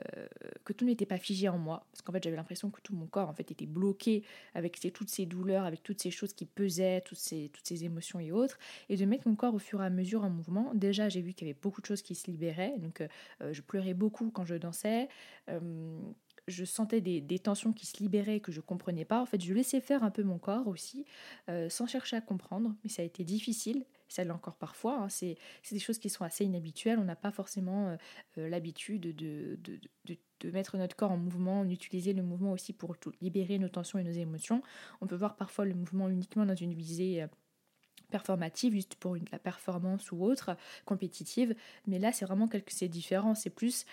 que 0.63 0.71
tout 0.71 0.85
n'était 0.85 1.05
pas 1.05 1.17
figé 1.17 1.49
en 1.49 1.57
moi, 1.57 1.85
parce 1.91 2.01
qu'en 2.01 2.13
fait 2.13 2.23
j'avais 2.23 2.37
l'impression 2.37 2.69
que 2.69 2.79
tout 2.79 2.95
mon 2.95 3.05
corps 3.05 3.27
en 3.27 3.33
fait 3.33 3.51
était 3.51 3.65
bloqué 3.65 4.23
avec 4.53 4.79
toutes 4.93 5.09
ces 5.09 5.25
douleurs, 5.25 5.65
avec 5.65 5.83
toutes 5.83 6.01
ces 6.01 6.09
choses 6.09 6.31
qui 6.31 6.45
pesaient, 6.45 7.01
toutes 7.01 7.17
ces, 7.17 7.49
toutes 7.49 7.67
ces 7.67 7.83
émotions 7.83 8.21
et 8.21 8.31
autres, 8.31 8.57
et 8.87 8.95
de 8.95 9.03
mettre 9.03 9.27
mon 9.27 9.35
corps 9.35 9.53
au 9.53 9.59
fur 9.59 9.81
et 9.81 9.85
à 9.85 9.89
mesure 9.89 10.23
en 10.23 10.29
mouvement. 10.29 10.71
Déjà 10.73 11.09
j'ai 11.09 11.21
vu 11.21 11.33
qu'il 11.33 11.47
y 11.47 11.51
avait 11.51 11.59
beaucoup 11.61 11.81
de 11.81 11.85
choses 11.85 12.01
qui 12.01 12.15
se 12.15 12.31
libéraient, 12.31 12.77
donc 12.77 13.01
euh, 13.01 13.51
je 13.51 13.61
pleurais 13.61 13.93
beaucoup 13.93 14.31
quand 14.31 14.45
je 14.45 14.55
dansais 14.55 15.09
je 16.49 16.65
sentais 16.65 17.01
des, 17.01 17.39
tensions 17.39 17.71
qui 17.73 17.85
se 17.85 17.97
libéraient 17.97 18.39
que 18.39 18.51
je 18.51 18.61
comprenais 18.61 19.05
pas. 19.05 19.21
En 19.21 19.25
fait, 19.25 19.41
je 19.41 19.53
laissais 19.53 19.81
faire 19.81 20.03
un 20.03 20.11
peu 20.11 20.23
mon 20.23 20.37
corps 20.37 20.67
aussi, 20.67 21.05
euh, 21.49 21.69
sans 21.69 21.87
chercher 21.87 22.17
à 22.17 22.21
comprendre, 22.21 22.75
mais 22.83 22.89
ça 22.89 23.01
a 23.01 23.05
été 23.05 23.23
difficile. 23.23 23.85
Ça 24.07 24.23
l'est 24.23 24.31
encore 24.31 24.55
parfois. 24.55 25.03
Hein. 25.03 25.09
C'est, 25.09 25.37
des 25.71 25.79
choses 25.79 25.99
qui 25.99 26.09
sont 26.09 26.23
assez 26.23 26.43
inhabituelles. 26.43 26.97
On 26.99 27.03
n'a 27.03 27.15
pas 27.15 27.31
forcément 27.31 27.89
euh, 27.89 27.97
euh, 28.37 28.49
l'habitude 28.49 29.15
de, 29.15 29.59
de, 29.61 30.51
mettre 30.51 30.77
notre 30.77 30.95
corps 30.95 31.11
en 31.11 31.17
mouvement, 31.17 31.65
d'utiliser 31.65 32.13
le 32.13 32.23
mouvement 32.23 32.53
aussi 32.53 32.73
pour 32.73 32.95
libérer 33.21 33.59
nos 33.59 33.69
tensions 33.69 33.99
et 33.99 34.03
nos 34.03 34.11
émotions. 34.11 34.63
On 35.01 35.07
peut 35.07 35.15
voir 35.15 35.35
parfois 35.35 35.65
le 35.65 35.75
mouvement 35.75 36.09
uniquement 36.09 36.45
dans 36.45 36.55
une 36.55 36.73
visée 36.73 37.25
performative, 38.09 38.73
juste 38.73 38.95
pour 38.95 39.15
la 39.31 39.39
performance 39.39 40.11
ou 40.11 40.23
autre, 40.23 40.55
compétitive. 40.85 41.55
Mais 41.87 41.99
là, 41.99 42.11
c'est 42.11 42.25
vraiment 42.25 42.47
quelque 42.47 42.71
c'est 42.71 42.87
différent. 42.87 43.35
C'est 43.35 43.49
plus 43.49 43.85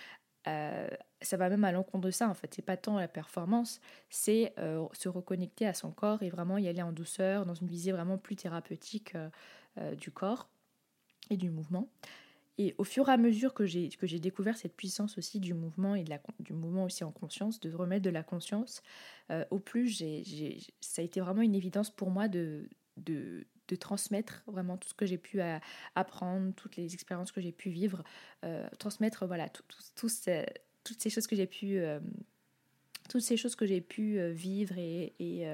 euh, 0.47 0.87
ça 1.21 1.37
va 1.37 1.49
même 1.49 1.63
à 1.63 1.71
l'encontre 1.71 2.05
de 2.05 2.11
ça 2.11 2.29
en 2.29 2.33
fait. 2.33 2.53
C'est 2.53 2.61
pas 2.61 2.77
tant 2.77 2.97
la 2.97 3.07
performance, 3.07 3.81
c'est 4.09 4.53
euh, 4.59 4.85
se 4.93 5.09
reconnecter 5.09 5.65
à 5.65 5.73
son 5.73 5.91
corps 5.91 6.23
et 6.23 6.29
vraiment 6.29 6.57
y 6.57 6.67
aller 6.67 6.81
en 6.81 6.91
douceur, 6.91 7.45
dans 7.45 7.55
une 7.55 7.67
visée 7.67 7.91
vraiment 7.91 8.17
plus 8.17 8.35
thérapeutique 8.35 9.15
euh, 9.77 9.95
du 9.95 10.11
corps 10.11 10.49
et 11.29 11.37
du 11.37 11.49
mouvement. 11.49 11.89
Et 12.59 12.73
au 12.79 12.83
fur 12.83 13.07
et 13.09 13.11
à 13.11 13.17
mesure 13.17 13.53
que 13.53 13.65
j'ai 13.65 13.89
que 13.89 14.07
j'ai 14.07 14.19
découvert 14.19 14.57
cette 14.57 14.75
puissance 14.75 15.17
aussi 15.17 15.39
du 15.39 15.53
mouvement 15.53 15.93
et 15.93 16.03
de 16.03 16.09
la, 16.09 16.19
du 16.39 16.53
mouvement 16.53 16.85
aussi 16.85 17.03
en 17.03 17.11
conscience, 17.11 17.59
de 17.59 17.71
remettre 17.71 18.03
de 18.03 18.09
la 18.09 18.23
conscience, 18.23 18.81
au 19.51 19.59
plus 19.59 19.89
j'ai, 19.89 20.59
ça 20.81 21.03
a 21.03 21.05
été 21.05 21.19
vraiment 21.19 21.43
une 21.43 21.53
évidence 21.53 21.91
pour 21.91 22.09
moi 22.09 22.27
de, 22.27 22.67
de, 22.95 23.45
de 23.67 23.75
transmettre 23.75 24.43
vraiment 24.47 24.77
tout 24.77 24.89
ce 24.89 24.93
que 24.93 25.05
j'ai 25.05 25.17
pu 25.17 25.41
euh, 25.41 25.57
apprendre, 25.95 26.53
toutes 26.55 26.75
les 26.75 26.93
expériences 26.93 27.31
que 27.31 27.41
j'ai 27.41 27.51
pu 27.51 27.69
vivre, 27.69 28.03
euh, 28.43 28.67
transmettre 28.79 29.25
voilà 29.25 29.49
tout, 29.49 29.63
toutes 29.95 30.09
ces 31.01 31.09
choses 31.09 31.27
que 31.27 31.35
j'ai 31.35 31.47
pu 31.47 31.79
euh, 31.79 31.99
toutes 33.09 33.21
ces 33.21 33.37
choses 33.37 33.55
que 33.55 33.65
j'ai 33.65 33.79
pu 33.79 34.19
vivre 34.31 34.77
et, 34.77 35.13
et, 35.19 35.47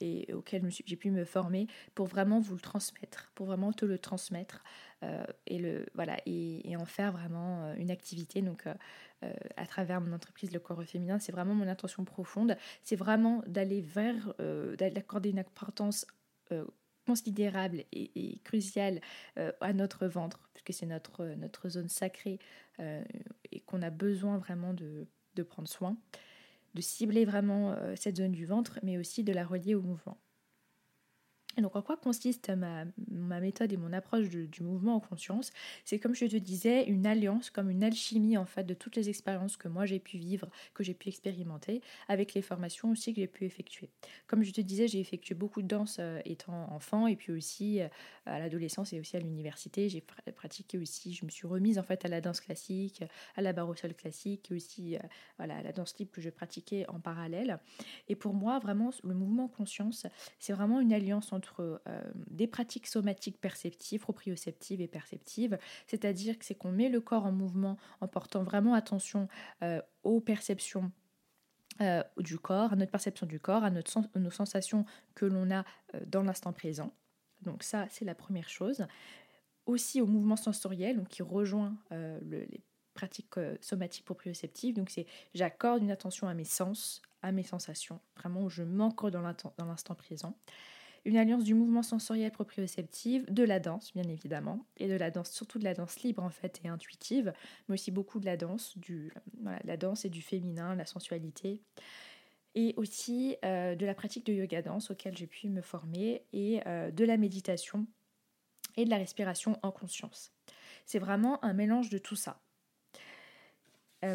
et 0.00 0.32
auxquelles 0.32 0.66
j'ai 0.70 0.96
pu 0.96 1.10
me 1.10 1.26
former 1.26 1.66
pour 1.94 2.06
vraiment 2.06 2.40
vous 2.40 2.54
le 2.54 2.60
transmettre, 2.60 3.30
pour 3.34 3.44
vraiment 3.44 3.70
te 3.70 3.84
le 3.84 3.98
transmettre 3.98 4.64
et, 5.46 5.58
le, 5.58 5.84
voilà, 5.92 6.16
et, 6.24 6.74
en 6.74 6.86
faire 6.86 7.12
vraiment 7.12 7.70
une 7.74 7.90
activité. 7.90 8.40
Donc, 8.40 8.64
à 9.20 9.66
travers 9.66 10.00
mon 10.00 10.14
entreprise 10.14 10.52
Le 10.52 10.58
Corps 10.58 10.82
Féminin, 10.84 11.18
c'est 11.18 11.32
vraiment 11.32 11.54
mon 11.54 11.68
intention 11.68 12.06
profonde. 12.06 12.56
C'est 12.82 12.96
vraiment 12.96 13.42
d'aller 13.46 13.82
vers, 13.82 14.32
d'accorder 14.78 15.28
une 15.28 15.40
importance 15.40 16.06
considérable 17.06 17.84
et, 17.92 18.10
et 18.14 18.38
cruciale 18.40 19.00
à 19.60 19.72
notre 19.72 20.06
ventre, 20.06 20.48
puisque 20.52 20.78
c'est 20.78 20.86
notre, 20.86 21.24
notre 21.36 21.68
zone 21.68 21.88
sacrée 21.88 22.38
et 22.78 23.60
qu'on 23.60 23.82
a 23.82 23.90
besoin 23.90 24.38
vraiment 24.38 24.74
de, 24.74 25.06
de 25.36 25.42
prendre 25.42 25.68
soin 25.68 25.96
de 26.76 26.82
cibler 26.82 27.24
vraiment 27.24 27.72
euh, 27.72 27.94
cette 27.96 28.18
zone 28.18 28.32
du 28.32 28.46
ventre, 28.46 28.78
mais 28.84 28.98
aussi 28.98 29.24
de 29.24 29.32
la 29.32 29.44
relier 29.44 29.74
au 29.74 29.82
mouvement. 29.82 30.18
Et 31.56 31.62
donc 31.62 31.74
en 31.76 31.82
quoi 31.82 31.96
consiste 31.96 32.50
ma, 32.50 32.84
méthode 33.40 33.72
et 33.72 33.76
mon 33.76 33.92
approche 33.92 34.28
du 34.28 34.62
mouvement 34.62 34.96
en 34.96 35.00
conscience? 35.00 35.52
C'est 35.84 35.98
comme 35.98 36.14
je 36.14 36.26
te 36.26 36.36
disais, 36.36 36.84
une 36.84 37.06
alliance, 37.06 37.50
comme 37.50 37.70
une 37.70 37.82
alchimie 37.82 38.36
en 38.36 38.44
fait 38.44 38.64
de 38.64 38.74
toutes 38.74 38.96
les 38.96 39.08
expériences 39.08 39.56
que 39.56 39.68
moi 39.68 39.86
j'ai 39.86 39.98
pu 39.98 40.18
vivre, 40.18 40.48
que 40.74 40.84
j'ai 40.84 40.94
pu 40.94 41.08
expérimenter, 41.08 41.80
avec 42.08 42.34
les 42.34 42.42
formations 42.42 42.90
aussi 42.90 43.14
que 43.14 43.20
j'ai 43.20 43.26
pu 43.26 43.44
effectuer. 43.44 43.90
Comme 44.26 44.42
je 44.42 44.52
te 44.52 44.60
disais, 44.60 44.88
j'ai 44.88 45.00
effectué 45.00 45.34
beaucoup 45.34 45.62
de 45.62 45.68
danse 45.68 45.96
euh, 45.98 46.20
étant 46.24 46.72
enfant 46.72 47.06
et 47.06 47.16
puis 47.16 47.32
aussi 47.32 47.80
euh, 47.80 47.88
à 48.26 48.38
l'adolescence 48.38 48.92
et 48.92 49.00
aussi 49.00 49.16
à 49.16 49.20
l'université. 49.20 49.88
J'ai 49.88 50.04
pratiqué 50.34 50.78
aussi, 50.78 51.14
je 51.14 51.24
me 51.24 51.30
suis 51.30 51.46
remise 51.46 51.78
en 51.78 51.82
fait 51.82 52.04
à 52.04 52.08
la 52.08 52.20
danse 52.20 52.40
classique, 52.40 53.02
à 53.36 53.42
la 53.42 53.52
barre 53.52 53.68
au 53.68 53.74
sol 53.74 53.94
classique 53.94 54.50
et 54.50 54.54
aussi 54.54 54.96
euh, 54.96 55.00
voilà, 55.38 55.56
à 55.56 55.62
la 55.62 55.72
danse 55.72 55.96
libre 55.98 56.12
que 56.12 56.20
je 56.20 56.30
pratiquais 56.30 56.86
en 56.88 57.00
parallèle. 57.00 57.58
Et 58.08 58.16
pour 58.16 58.34
moi, 58.34 58.58
vraiment, 58.58 58.90
le 59.04 59.14
mouvement 59.14 59.48
conscience, 59.48 60.06
c'est 60.38 60.52
vraiment 60.52 60.80
une 60.80 60.92
alliance 60.92 61.32
entre 61.32 61.45
euh, 61.58 62.02
des 62.30 62.46
pratiques 62.46 62.86
somatiques 62.86 63.40
perceptives, 63.40 64.00
proprioceptives 64.00 64.80
et 64.80 64.88
perceptives, 64.88 65.58
c'est-à-dire 65.86 66.38
que 66.38 66.44
c'est 66.44 66.54
qu'on 66.54 66.72
met 66.72 66.88
le 66.88 67.00
corps 67.00 67.26
en 67.26 67.32
mouvement 67.32 67.76
en 68.00 68.08
portant 68.08 68.42
vraiment 68.42 68.74
attention 68.74 69.28
euh, 69.62 69.80
aux 70.02 70.20
perceptions 70.20 70.92
euh, 71.80 72.02
du 72.18 72.38
corps, 72.38 72.72
à 72.72 72.76
notre 72.76 72.90
perception 72.90 73.26
du 73.26 73.40
corps, 73.40 73.64
à 73.64 73.70
nos 73.70 74.30
sensations 74.30 74.84
que 75.14 75.26
l'on 75.26 75.50
a 75.50 75.64
dans 76.06 76.22
l'instant 76.22 76.52
présent. 76.52 76.94
Donc 77.42 77.62
ça, 77.62 77.86
c'est 77.90 78.04
la 78.04 78.14
première 78.14 78.48
chose. 78.48 78.86
Aussi 79.66 80.00
au 80.00 80.06
mouvement 80.06 80.36
sensoriel, 80.36 81.04
qui 81.08 81.22
rejoint 81.22 81.76
les 81.90 82.62
pratiques 82.94 83.34
somatiques 83.60 84.04
proprioceptives. 84.04 84.74
Donc 84.74 84.88
c'est 84.90 85.06
j'accorde 85.34 85.82
une 85.82 85.90
attention 85.90 86.28
à 86.28 86.34
mes 86.34 86.44
sens, 86.44 87.02
à 87.20 87.32
mes 87.32 87.42
sensations, 87.42 88.00
vraiment 88.16 88.42
où 88.42 88.48
je 88.48 88.62
m'ancre 88.62 89.10
dans 89.10 89.20
l'instant 89.20 89.94
présent 89.94 90.34
une 91.06 91.16
alliance 91.16 91.44
du 91.44 91.54
mouvement 91.54 91.82
sensoriel 91.82 92.32
proprioceptif, 92.32 93.24
de 93.30 93.44
la 93.44 93.60
danse 93.60 93.92
bien 93.94 94.08
évidemment, 94.08 94.66
et 94.76 94.88
de 94.88 94.94
la 94.96 95.10
danse, 95.10 95.30
surtout 95.30 95.58
de 95.58 95.64
la 95.64 95.72
danse 95.72 96.00
libre 96.00 96.22
en 96.22 96.30
fait 96.30 96.60
et 96.64 96.68
intuitive, 96.68 97.32
mais 97.68 97.74
aussi 97.74 97.92
beaucoup 97.92 98.18
de 98.18 98.26
la 98.26 98.36
danse, 98.36 98.76
du, 98.76 99.12
la 99.64 99.76
danse 99.76 100.04
et 100.04 100.10
du 100.10 100.20
féminin, 100.20 100.74
la 100.74 100.84
sensualité, 100.84 101.62
et 102.56 102.74
aussi 102.76 103.36
euh, 103.44 103.76
de 103.76 103.86
la 103.86 103.94
pratique 103.94 104.26
de 104.26 104.32
yoga 104.32 104.62
danse 104.62 104.90
auquel 104.90 105.16
j'ai 105.16 105.28
pu 105.28 105.48
me 105.48 105.62
former, 105.62 106.24
et 106.32 106.60
euh, 106.66 106.90
de 106.90 107.04
la 107.04 107.16
méditation 107.16 107.86
et 108.76 108.84
de 108.84 108.90
la 108.90 108.96
respiration 108.96 109.58
en 109.62 109.70
conscience. 109.70 110.32
C'est 110.86 110.98
vraiment 110.98 111.42
un 111.44 111.52
mélange 111.52 111.88
de 111.88 111.98
tout 111.98 112.16
ça. 112.16 112.40
Euh, 114.04 114.14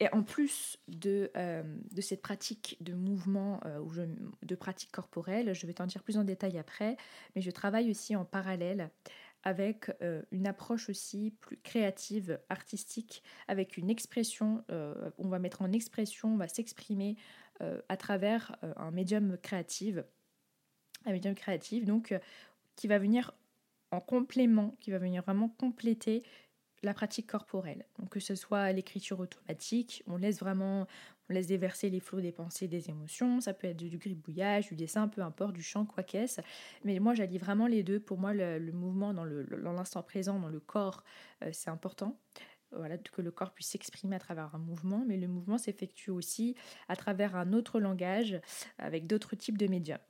et 0.00 0.12
en 0.12 0.22
plus 0.22 0.78
de, 0.86 1.30
euh, 1.36 1.62
de 1.90 2.00
cette 2.00 2.22
pratique 2.22 2.76
de 2.80 2.94
mouvement, 2.94 3.60
euh, 3.64 3.80
ou 3.80 3.92
de 4.42 4.54
pratique 4.54 4.92
corporelle, 4.92 5.54
je 5.54 5.66
vais 5.66 5.74
t'en 5.74 5.86
dire 5.86 6.02
plus 6.02 6.18
en 6.18 6.24
détail 6.24 6.58
après, 6.58 6.96
mais 7.34 7.42
je 7.42 7.50
travaille 7.50 7.90
aussi 7.90 8.14
en 8.14 8.24
parallèle 8.24 8.90
avec 9.42 9.90
euh, 10.02 10.22
une 10.30 10.46
approche 10.46 10.88
aussi 10.88 11.34
plus 11.40 11.56
créative, 11.58 12.38
artistique, 12.48 13.22
avec 13.48 13.76
une 13.76 13.90
expression, 13.90 14.64
on 14.68 15.28
va 15.28 15.38
mettre 15.38 15.62
en 15.62 15.72
expression, 15.72 16.34
on 16.34 16.36
va 16.36 16.48
s'exprimer 16.48 17.16
à 17.88 17.96
travers 17.96 18.56
un 18.76 18.90
médium 18.92 19.36
créatif, 19.38 19.96
un 21.06 21.12
médium 21.12 21.34
créatif, 21.34 21.84
donc 21.84 22.14
qui 22.76 22.86
va 22.86 22.98
venir 22.98 23.32
en 23.90 24.00
complément, 24.00 24.76
qui 24.80 24.90
va 24.90 24.98
venir 24.98 25.22
vraiment 25.22 25.48
compléter 25.48 26.22
la 26.82 26.94
pratique 26.94 27.26
corporelle. 27.26 27.84
Donc 27.98 28.10
que 28.10 28.20
ce 28.20 28.34
soit 28.34 28.72
l'écriture 28.72 29.20
automatique, 29.20 30.02
on 30.06 30.16
laisse 30.16 30.38
vraiment, 30.40 30.86
on 31.28 31.32
laisse 31.32 31.46
déverser 31.46 31.90
les 31.90 32.00
flots 32.00 32.20
des 32.20 32.32
pensées, 32.32 32.68
des 32.68 32.90
émotions, 32.90 33.40
ça 33.40 33.54
peut 33.54 33.66
être 33.68 33.76
du 33.76 33.98
gribouillage, 33.98 34.68
du 34.68 34.76
dessin, 34.76 35.08
peu 35.08 35.22
importe, 35.22 35.54
du 35.54 35.62
chant, 35.62 35.84
quoi 35.84 36.02
qu'est-ce. 36.02 36.40
Mais 36.84 36.98
moi 36.98 37.14
j'allie 37.14 37.38
vraiment 37.38 37.66
les 37.66 37.82
deux. 37.82 38.00
Pour 38.00 38.18
moi 38.18 38.32
le, 38.32 38.72
mouvement 38.72 39.12
dans 39.12 39.24
l'instant 39.72 40.02
présent, 40.02 40.38
dans 40.38 40.48
le 40.48 40.60
corps, 40.60 41.02
euh, 41.42 41.50
c'est 41.52 41.70
important. 41.70 42.18
Voilà, 42.72 42.98
que 42.98 43.22
le 43.22 43.30
corps 43.30 43.52
puisse 43.52 43.68
s'exprimer 43.68 44.16
à 44.16 44.18
travers 44.18 44.54
un 44.54 44.58
mouvement, 44.58 45.02
mais 45.06 45.16
le 45.16 45.26
mouvement 45.26 45.56
s'effectue 45.56 46.10
aussi 46.10 46.54
à 46.88 46.96
travers 46.96 47.34
un 47.34 47.54
autre 47.54 47.80
langage, 47.80 48.38
avec 48.76 49.06
d'autres 49.06 49.36
types 49.36 49.56
de 49.56 49.66
médias. 49.66 50.00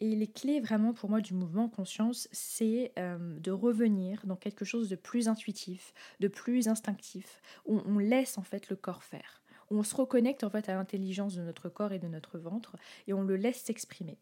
Et 0.00 0.14
les 0.14 0.28
clés 0.28 0.60
vraiment 0.60 0.92
pour 0.92 1.10
moi 1.10 1.20
du 1.20 1.34
mouvement 1.34 1.68
conscience, 1.68 2.28
c'est 2.30 2.92
euh, 2.98 3.38
de 3.40 3.50
revenir 3.50 4.24
dans 4.26 4.36
quelque 4.36 4.64
chose 4.64 4.88
de 4.88 4.96
plus 4.96 5.28
intuitif, 5.28 5.92
de 6.20 6.28
plus 6.28 6.68
instinctif, 6.68 7.42
où 7.66 7.80
on 7.84 7.98
laisse 7.98 8.38
en 8.38 8.42
fait 8.42 8.68
le 8.68 8.76
corps 8.76 9.02
faire, 9.02 9.42
où 9.70 9.78
on 9.78 9.82
se 9.82 9.96
reconnecte 9.96 10.44
en 10.44 10.50
fait 10.50 10.68
à 10.68 10.74
l'intelligence 10.74 11.34
de 11.34 11.42
notre 11.42 11.68
corps 11.68 11.92
et 11.92 11.98
de 11.98 12.06
notre 12.06 12.38
ventre 12.38 12.76
et 13.08 13.12
on 13.12 13.22
le 13.22 13.36
laisse 13.36 13.62
s'exprimer 13.62 14.18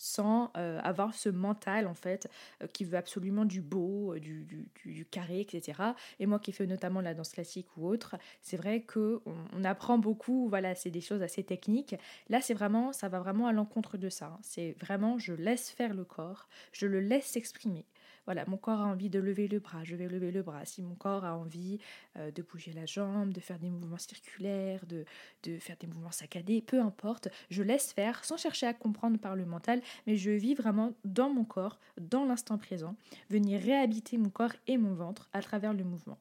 sans 0.00 0.50
euh, 0.56 0.80
avoir 0.82 1.14
ce 1.14 1.28
mental 1.28 1.86
en 1.86 1.92
fait 1.92 2.26
euh, 2.62 2.66
qui 2.66 2.84
veut 2.84 2.96
absolument 2.96 3.44
du 3.44 3.60
beau, 3.60 4.14
euh, 4.14 4.18
du, 4.18 5.04
carré, 5.10 5.40
etc. 5.40 5.78
Et 6.18 6.24
moi 6.24 6.38
qui 6.38 6.52
fais 6.52 6.66
notamment 6.66 7.02
la 7.02 7.12
danse 7.12 7.32
classique 7.32 7.66
ou 7.76 7.86
autre, 7.86 8.16
c'est 8.40 8.56
vrai 8.56 8.80
que 8.80 9.20
on, 9.26 9.62
apprend 9.62 9.98
beaucoup, 9.98 10.48
voilà, 10.48 10.74
c'est 10.74 10.90
des 10.90 11.02
choses 11.02 11.22
assez 11.22 11.44
techniques. 11.44 11.94
Là, 12.30 12.40
c'est 12.40 12.54
vraiment, 12.54 12.94
ça 12.94 13.10
va 13.10 13.18
vraiment 13.18 13.46
à 13.46 13.52
l'encontre 13.52 13.98
de 13.98 14.08
ça. 14.08 14.26
Hein. 14.26 14.38
C'est 14.42 14.74
vraiment, 14.80 15.18
je 15.18 15.34
laisse 15.34 15.68
faire 15.68 15.92
le 15.92 16.04
corps, 16.04 16.48
je 16.72 16.86
le 16.86 17.00
laisse 17.00 17.26
s'exprimer. 17.26 17.84
Voilà, 18.30 18.44
mon 18.46 18.58
corps 18.58 18.78
a 18.78 18.84
envie 18.84 19.10
de 19.10 19.18
lever 19.18 19.48
le 19.48 19.58
bras, 19.58 19.82
je 19.82 19.96
vais 19.96 20.06
lever 20.06 20.30
le 20.30 20.44
bras. 20.44 20.64
Si 20.64 20.82
mon 20.82 20.94
corps 20.94 21.24
a 21.24 21.36
envie 21.36 21.80
de 22.14 22.42
bouger 22.42 22.72
la 22.72 22.86
jambe, 22.86 23.32
de 23.32 23.40
faire 23.40 23.58
des 23.58 23.70
mouvements 23.70 23.98
circulaires, 23.98 24.86
de, 24.86 25.04
de 25.42 25.58
faire 25.58 25.76
des 25.80 25.88
mouvements 25.88 26.12
saccadés, 26.12 26.62
peu 26.62 26.80
importe, 26.80 27.26
je 27.50 27.64
laisse 27.64 27.92
faire 27.92 28.24
sans 28.24 28.36
chercher 28.36 28.68
à 28.68 28.72
comprendre 28.72 29.18
par 29.18 29.34
le 29.34 29.46
mental 29.46 29.82
mais 30.06 30.16
je 30.16 30.30
vis 30.30 30.54
vraiment 30.54 30.92
dans 31.04 31.28
mon 31.28 31.44
corps, 31.44 31.80
dans 32.00 32.24
l'instant 32.24 32.56
présent, 32.56 32.94
venir 33.30 33.60
réhabiter 33.60 34.16
mon 34.16 34.30
corps 34.30 34.54
et 34.68 34.78
mon 34.78 34.94
ventre 34.94 35.28
à 35.32 35.42
travers 35.42 35.74
le 35.74 35.82
mouvement. 35.82 36.18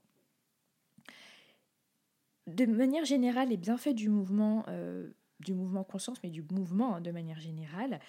De 2.47 2.65
manière 2.65 3.05
générale, 3.05 3.49
les 3.49 3.57
bienfaits 3.57 3.93
du 3.93 4.09
mouvement, 4.09 4.65
euh, 4.67 5.11
du 5.41 5.53
mouvement 5.53 5.83
conscience, 5.83 6.17
mais 6.23 6.31
du 6.31 6.41
mouvement 6.41 6.95
hein, 6.95 7.01
de 7.01 7.11
manière 7.11 7.39
générale, 7.39 7.99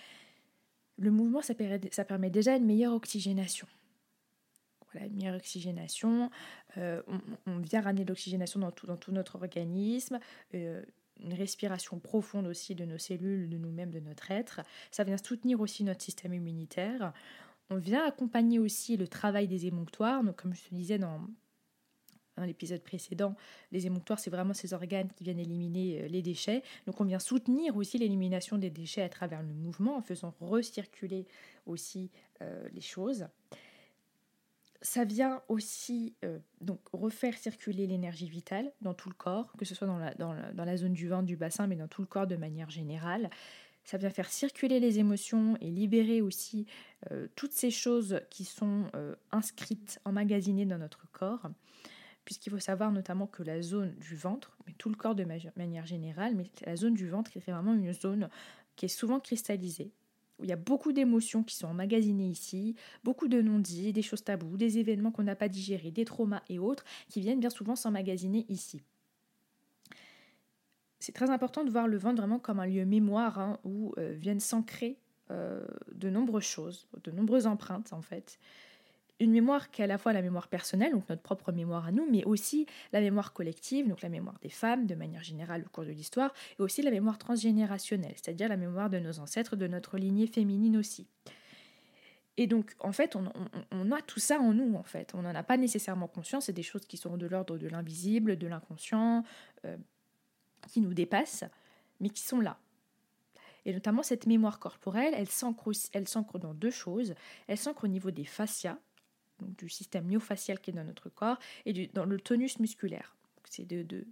le 0.97 1.11
mouvement, 1.11 1.43
ça 1.43 1.55
permet, 1.55 2.31
déjà 2.31 2.57
une 2.57 2.65
meilleure 2.65 2.95
oxygénation. 2.95 3.67
Voilà, 4.93 5.07
une 5.07 5.17
meilleure 5.17 5.37
oxygénation. 5.37 6.31
Euh, 6.77 7.03
on, 7.47 7.59
vient 7.59 7.81
ramener 7.81 8.05
l'oxygénation 8.05 8.61
dans 8.61 8.73
tout, 8.73 8.87
dans 8.87 8.97
tout 8.97 9.13
notre 9.13 9.37
organisme. 9.37 10.19
Euh, 10.55 10.83
une 11.23 11.35
respiration 11.35 11.99
profonde 11.99 12.47
aussi 12.47 12.75
de 12.75 12.85
nos 12.85 12.99
cellules, 12.99 13.51
de 13.51 13.59
nous-mêmes, 13.59 13.91
de 13.91 14.01
notre 14.01 14.31
être. 14.31 14.61
Ça 14.91 15.05
vient 15.05 15.19
soutenir 15.19 15.61
aussi 15.61 15.85
notre 15.85 16.03
système 16.03 16.33
immunitaire. 16.33 17.13
On 17.69 17.77
vient 17.77 18.05
accompagner 18.05 18.59
aussi 18.59 18.97
le 18.97 19.07
travail 19.07 19.47
des 19.47 19.67
émonctoires. 19.67 20.25
Donc, 20.25 20.37
comme 20.37 20.55
je 20.55 20.63
te 20.63 20.75
disais 20.75 20.99
dans, 20.99 21.21
l'épisode 22.39 22.83
précédent, 22.83 23.37
les 23.71 23.87
émonctoires, 23.87 24.19
c'est 24.19 24.31
vraiment 24.31 24.55
ces 24.55 24.73
organes 24.73 25.11
qui 25.15 25.25
viennent 25.25 25.39
éliminer 25.39 26.01
euh, 26.01 26.09
les 26.09 26.23
déchets. 26.23 26.63
Donc, 26.87 27.01
on 27.01 27.05
vient 27.05 27.19
soutenir 27.19 27.77
aussi 27.77 27.99
l'élimination 27.99 28.57
des 28.57 28.71
déchets 28.71 29.03
à 29.03 29.11
travers 29.11 29.43
le 29.43 29.53
mouvement 29.53 29.99
en 29.99 30.03
faisant 30.03 30.35
recirculer 30.41 31.27
aussi 31.67 32.11
les 32.73 32.81
choses 32.81 33.27
ça 34.83 35.05
vient 35.05 35.43
aussi 35.49 36.15
euh, 36.25 36.39
donc 36.61 36.81
refaire 36.93 37.37
circuler 37.37 37.87
l'énergie 37.87 38.29
vitale 38.29 38.73
dans 38.81 38.95
tout 38.95 39.09
le 39.09 39.15
corps, 39.15 39.53
que 39.59 39.65
ce 39.65 39.75
soit 39.75 39.87
dans 39.87 39.99
la, 40.65 40.77
zone 40.77 40.95
du 40.95 41.09
ventre, 41.09 41.27
du 41.27 41.37
bassin, 41.37 41.67
mais 41.67 41.77
dans 41.77 41.89
tout 41.89 42.01
le 42.01 42.07
corps 42.07 42.27
de 42.27 42.37
manière 42.37 42.71
générale. 42.71 43.31
Ça 43.85 43.99
vient 43.99 44.11
faire 44.11 44.31
circuler 44.31 44.79
les 44.79 44.99
émotions 44.99 45.57
et 45.61 45.71
libérer 45.71 46.21
aussi 46.21 46.67
euh, 47.11 47.29
toutes 47.35 47.53
ces 47.53 47.71
choses 47.71 48.21
qui 48.31 48.45
sont 48.45 48.91
euh, 48.95 49.15
inscrites, 49.33 50.01
emmagasinées 50.05 50.67
dans 50.67 50.79
notre 50.79 51.11
corps. 51.13 51.51
Puisqu'il 52.25 52.51
faut 52.51 52.59
savoir 52.59 52.93
notamment 52.93 53.27
que 53.27 53.43
la 53.43 53.63
zone 53.63 53.95
du 53.97 54.15
ventre, 54.15 54.57
mais 54.67 54.75
tout 54.75 54.91
le 54.91 54.95
corps 54.95 55.15
de 55.15 55.25
manière 55.25 55.87
générale, 55.87 56.35
mais 56.37 56.51
la 56.65 56.77
zone 56.77 56.95
du 56.95 57.09
ventre 57.09 57.37
est 57.37 57.41
vraiment 57.41 57.75
une 57.75 57.93
zone 57.93 58.29
qui 58.77 58.85
est 58.85 58.89
souvent 58.89 59.21
cristallisée, 59.21 59.91
il 60.43 60.49
y 60.49 60.53
a 60.53 60.57
beaucoup 60.57 60.93
d'émotions 60.93 61.43
qui 61.43 61.57
sont 61.57 61.69
emmagasinées 61.69 62.29
ici, 62.29 62.75
beaucoup 63.05 63.29
de 63.29 63.41
non-dits, 63.41 63.93
des 63.93 64.03
choses 64.03 64.25
tabous, 64.25 64.57
des 64.57 64.79
événements 64.79 65.11
qu'on 65.11 65.23
n'a 65.23 65.37
pas 65.37 65.49
digérés, 65.49 65.91
des 65.91 66.05
traumas 66.05 66.43
et 66.49 66.59
autres 66.59 66.85
qui 67.09 67.21
viennent 67.21 67.41
bien 67.41 67.51
souvent 67.51 67.77
s'emmagasiner 67.77 68.47
ici. 68.49 68.83
c'est 70.99 71.13
très 71.13 71.31
important 71.31 71.65
de 71.65 71.71
voir 71.71 71.89
le 71.89 71.97
ventre 71.97 72.17
vraiment 72.17 72.39
comme 72.39 72.61
un 72.61 72.67
lieu 72.67 72.85
mémoire 72.85 73.39
hein, 73.39 73.59
où 73.65 73.95
euh, 73.99 74.13
viennent 74.13 74.41
s'ancrer 74.41 74.99
euh, 75.31 75.65
de 75.93 76.11
nombreuses 76.11 76.45
choses, 76.45 76.89
de 77.05 77.11
nombreuses 77.11 77.47
empreintes 77.47 77.93
en 77.93 78.03
fait. 78.03 78.39
Une 79.21 79.33
mémoire 79.33 79.71
qui 79.71 79.83
est 79.83 79.85
à 79.85 79.87
la 79.87 79.99
fois 79.99 80.13
la 80.13 80.23
mémoire 80.23 80.49
personnelle, 80.49 80.93
donc 80.93 81.09
notre 81.09 81.23
propre 81.23 81.53
mémoire 81.53 81.87
à 81.87 81.93
nous, 81.93 82.09
mais 82.11 82.25
aussi 82.25 82.67
la 82.93 83.01
mémoire 83.01 83.33
collective, 83.35 83.87
donc 83.87 84.01
la 84.01 84.09
mémoire 84.09 84.39
des 84.41 84.49
femmes 84.49 84.87
de 84.87 84.95
manière 84.95 85.23
générale 85.23 85.63
au 85.67 85.69
cours 85.69 85.85
de 85.85 85.91
l'histoire, 85.91 86.33
et 86.59 86.63
aussi 86.63 86.81
la 86.81 86.91
mémoire 86.91 87.19
transgénérationnelle, 87.19 88.15
c'est-à-dire 88.17 88.49
la 88.49 88.57
mémoire 88.57 88.89
de 88.89 88.99
nos 88.99 89.21
ancêtres, 89.21 89.57
de 89.57 89.67
notre 89.67 89.99
lignée 89.99 90.27
féminine 90.27 90.79
aussi. 90.79 91.07
Et 92.39 92.47
donc, 92.47 92.75
en 92.79 92.93
fait, 92.93 93.17
on, 93.17 93.93
a 93.93 94.01
tout 94.01 94.21
ça 94.21 94.41
en 94.41 94.55
nous, 94.55 94.75
en 94.75 94.83
fait. 94.83 95.13
On 95.15 95.21
n'en 95.21 95.35
a 95.35 95.43
pas 95.43 95.59
nécessairement 95.59 96.09
conscience. 96.09 96.47
C'est 96.47 96.55
des 96.55 96.63
choses 96.63 96.87
qui 96.87 96.97
sont 96.97 97.19
de 97.19 97.27
l'ordre 97.27 97.59
de 97.59 97.69
l'invisible, 97.69 98.39
de 98.39 98.47
l'inconscient, 98.47 99.25
euh, 99.67 99.77
qui 100.69 100.81
nous 100.81 100.95
dépassent, 100.95 101.45
mais 102.01 102.09
qui 102.09 102.23
sont 102.23 102.41
là. 102.41 102.59
Et 103.67 103.75
notamment, 103.75 104.03
cette 104.03 104.27
mémoire 104.27 104.59
corporelle, 104.59 105.13
elle 105.15 105.29
s'ancre 105.29 106.39
dans 106.39 106.55
deux 106.55 106.71
choses. 106.71 107.15
Elle 107.47 107.59
s'ancre 107.59 107.85
au 107.85 107.89
niveau 107.89 108.11
des 108.11 108.25
fascias, 108.25 108.79
du 109.59 109.69
système 109.69 110.07
myofacial 110.07 110.61
qui 110.61 110.71
est 110.71 110.75
dans 110.75 110.85
notre 110.85 111.09
corps, 111.09 111.39
et 111.67 111.87
dans 111.89 112.05
le 112.05 112.19
tonus 112.21 112.59
musculaire. 112.59 113.17
C'est 113.49 113.65
deux, 113.65 114.07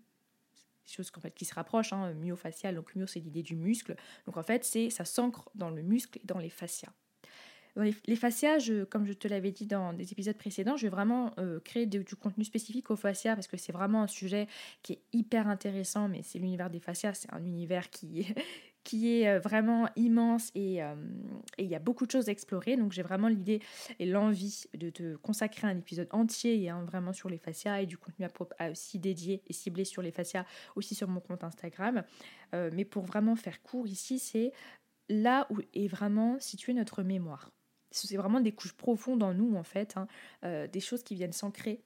choses 0.86 1.12
en 1.16 1.30
qui 1.30 1.44
se 1.44 1.54
rapprochent. 1.54 1.92
Hein, 1.92 2.14
myofacial, 2.14 2.74
donc 2.74 2.94
myo, 2.94 3.06
c'est 3.06 3.20
l'idée 3.20 3.42
du 3.42 3.56
muscle. 3.56 3.96
Donc 4.26 4.36
en 4.36 4.42
fait, 4.42 4.64
c'est 4.64 4.90
ça 4.90 5.04
s'ancre 5.04 5.50
dans 5.54 5.70
le 5.70 5.82
muscle 5.82 6.18
et 6.18 6.26
dans 6.26 6.38
les 6.38 6.50
fascias. 6.50 6.92
les, 7.76 8.16
fascias, 8.16 8.70
comme 8.90 9.06
je 9.06 9.12
te 9.12 9.28
l'avais 9.28 9.52
dit 9.52 9.66
dans 9.66 9.92
des 9.92 10.10
épisodes 10.12 10.36
précédents, 10.36 10.76
je 10.76 10.82
vais 10.82 10.90
vraiment 10.90 11.32
euh, 11.38 11.60
créer 11.60 11.86
du 11.86 12.04
contenu 12.16 12.44
spécifique 12.44 12.90
aux 12.90 12.96
fascias 12.96 13.34
parce 13.34 13.46
que 13.46 13.56
c'est 13.56 13.72
vraiment 13.72 14.02
un 14.02 14.08
sujet 14.08 14.48
qui 14.82 14.94
est 14.94 15.02
hyper 15.12 15.46
intéressant, 15.46 16.08
mais 16.08 16.22
c'est 16.22 16.38
l'univers 16.38 16.70
des 16.70 16.80
fascias, 16.80 17.14
c'est 17.14 17.32
un 17.32 17.44
univers 17.44 17.90
qui, 17.90 18.34
qui 18.88 19.20
est 19.20 19.28
euh, 19.28 19.38
vraiment 19.38 19.86
immense 19.96 20.50
euh, 20.56 20.94
et 21.58 21.62
il 21.62 21.68
y 21.68 21.74
a 21.74 21.78
beaucoup 21.78 22.06
de 22.06 22.10
choses 22.10 22.30
à 22.30 22.32
explorer. 22.32 22.78
Donc 22.78 22.92
j'ai 22.92 23.02
vraiment 23.02 23.28
l'idée 23.28 23.60
et 23.98 24.06
l'envie 24.06 24.64
de 24.72 24.88
te 24.88 25.16
consacrer 25.16 25.66
un 25.66 25.76
épisode 25.76 26.08
entier 26.10 26.70
hein, 26.70 26.84
vraiment 26.86 27.12
sur 27.12 27.28
les 27.28 27.36
fascias 27.36 27.82
et 27.82 27.86
du 27.86 27.98
contenu 27.98 28.26
à, 28.58 28.70
aussi 28.70 28.98
dédié 28.98 29.42
et 29.46 29.52
ciblé 29.52 29.84
sur 29.84 30.00
les 30.00 30.10
fascias 30.10 30.46
aussi 30.74 30.94
sur 30.94 31.06
mon 31.06 31.20
compte 31.20 31.44
Instagram. 31.44 32.02
Euh, 32.54 32.70
mais 32.72 32.86
pour 32.86 33.04
vraiment 33.04 33.36
faire 33.36 33.60
court 33.60 33.86
ici, 33.86 34.18
c'est 34.18 34.52
là 35.10 35.46
où 35.50 35.58
est 35.74 35.88
vraiment 35.88 36.40
située 36.40 36.72
notre 36.72 37.02
mémoire. 37.02 37.50
C'est 37.90 38.16
vraiment 38.16 38.40
des 38.40 38.52
couches 38.52 38.72
profondes 38.72 39.22
en 39.22 39.34
nous 39.34 39.54
en 39.54 39.64
fait, 39.64 39.96
hein, 39.96 40.06
des 40.66 40.80
choses 40.80 41.02
qui 41.02 41.14
viennent 41.14 41.32
s'ancrer 41.32 41.82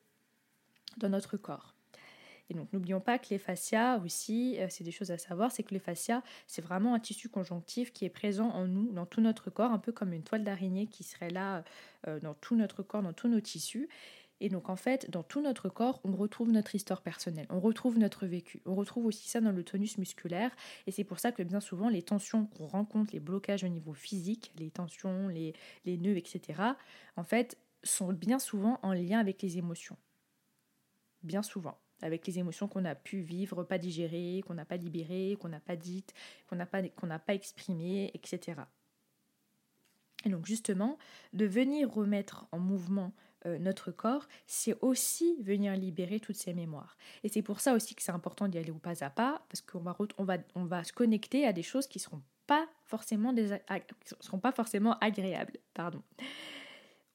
dans 0.98 1.08
notre 1.08 1.36
corps. 1.36 1.74
Et 2.52 2.54
donc 2.54 2.70
n'oublions 2.74 3.00
pas 3.00 3.18
que 3.18 3.28
les 3.30 3.38
fascias 3.38 3.96
aussi, 4.04 4.56
euh, 4.58 4.66
c'est 4.68 4.84
des 4.84 4.90
choses 4.90 5.10
à 5.10 5.16
savoir, 5.16 5.50
c'est 5.50 5.62
que 5.62 5.72
les 5.72 5.80
fascias, 5.80 6.22
c'est 6.46 6.60
vraiment 6.60 6.92
un 6.92 7.00
tissu 7.00 7.30
conjonctif 7.30 7.94
qui 7.94 8.04
est 8.04 8.10
présent 8.10 8.50
en 8.50 8.66
nous, 8.66 8.92
dans 8.92 9.06
tout 9.06 9.22
notre 9.22 9.48
corps, 9.48 9.72
un 9.72 9.78
peu 9.78 9.90
comme 9.90 10.12
une 10.12 10.22
toile 10.22 10.44
d'araignée 10.44 10.86
qui 10.86 11.02
serait 11.02 11.30
là 11.30 11.64
euh, 12.08 12.20
dans 12.20 12.34
tout 12.34 12.54
notre 12.54 12.82
corps, 12.82 13.02
dans 13.02 13.14
tous 13.14 13.28
nos 13.28 13.40
tissus. 13.40 13.88
Et 14.40 14.50
donc 14.50 14.68
en 14.68 14.76
fait, 14.76 15.10
dans 15.10 15.22
tout 15.22 15.40
notre 15.40 15.70
corps, 15.70 16.02
on 16.04 16.12
retrouve 16.12 16.50
notre 16.50 16.74
histoire 16.74 17.00
personnelle, 17.00 17.46
on 17.48 17.58
retrouve 17.58 17.98
notre 17.98 18.26
vécu, 18.26 18.60
on 18.66 18.74
retrouve 18.74 19.06
aussi 19.06 19.28
ça 19.28 19.40
dans 19.40 19.52
le 19.52 19.64
tonus 19.64 19.96
musculaire. 19.96 20.50
Et 20.86 20.90
c'est 20.90 21.04
pour 21.04 21.20
ça 21.20 21.32
que 21.32 21.42
bien 21.42 21.60
souvent, 21.60 21.88
les 21.88 22.02
tensions 22.02 22.44
qu'on 22.44 22.66
rencontre, 22.66 23.14
les 23.14 23.20
blocages 23.20 23.64
au 23.64 23.68
niveau 23.68 23.94
physique, 23.94 24.52
les 24.58 24.70
tensions, 24.70 25.28
les 25.28 25.54
nœuds, 25.86 26.18
etc., 26.18 26.62
en 27.16 27.24
fait, 27.24 27.56
sont 27.82 28.12
bien 28.12 28.38
souvent 28.38 28.78
en 28.82 28.92
lien 28.92 29.20
avec 29.20 29.40
les 29.40 29.56
émotions. 29.56 29.96
Bien 31.22 31.42
souvent 31.42 31.81
avec 32.02 32.26
les 32.26 32.38
émotions 32.38 32.68
qu'on 32.68 32.84
a 32.84 32.94
pu 32.94 33.20
vivre, 33.20 33.62
pas 33.64 33.78
digérées, 33.78 34.42
qu'on 34.46 34.54
n'a 34.54 34.64
pas 34.64 34.76
libérées, 34.76 35.36
qu'on 35.40 35.48
n'a 35.48 35.60
pas 35.60 35.76
dites, 35.76 36.12
qu'on 36.48 36.56
n'a 36.56 36.66
pas, 36.66 37.34
exprimées, 37.34 38.10
etc. 38.14 38.60
Et 40.24 40.28
donc 40.28 40.46
justement, 40.46 40.98
de 41.32 41.46
venir 41.46 41.90
remettre 41.90 42.46
en 42.52 42.58
mouvement 42.58 43.12
euh, 43.46 43.58
notre 43.58 43.90
corps, 43.90 44.28
c'est 44.46 44.76
aussi 44.82 45.36
venir 45.42 45.74
libérer 45.74 46.20
toutes 46.20 46.36
ces 46.36 46.54
mémoires. 46.54 46.96
Et 47.24 47.28
c'est 47.28 47.42
pour 47.42 47.60
ça 47.60 47.74
aussi 47.74 47.94
que 47.94 48.02
c'est 48.02 48.12
important 48.12 48.46
d'y 48.46 48.58
aller 48.58 48.70
au 48.70 48.78
pas 48.78 49.02
à 49.02 49.10
pas, 49.10 49.42
parce 49.48 49.60
qu'on 49.62 49.80
va, 49.80 49.96
on 50.18 50.24
va, 50.24 50.36
on 50.54 50.64
va 50.64 50.84
se 50.84 50.92
connecter 50.92 51.46
à 51.46 51.52
des 51.52 51.62
choses 51.62 51.86
qui 51.86 51.98
ne 51.98 52.02
seront 52.02 52.22
pas 52.46 52.68
forcément, 52.84 53.34
seront 54.20 54.38
pas 54.38 54.52
forcément 54.52 54.98
agréables. 55.00 55.58
Pardon. 55.74 56.02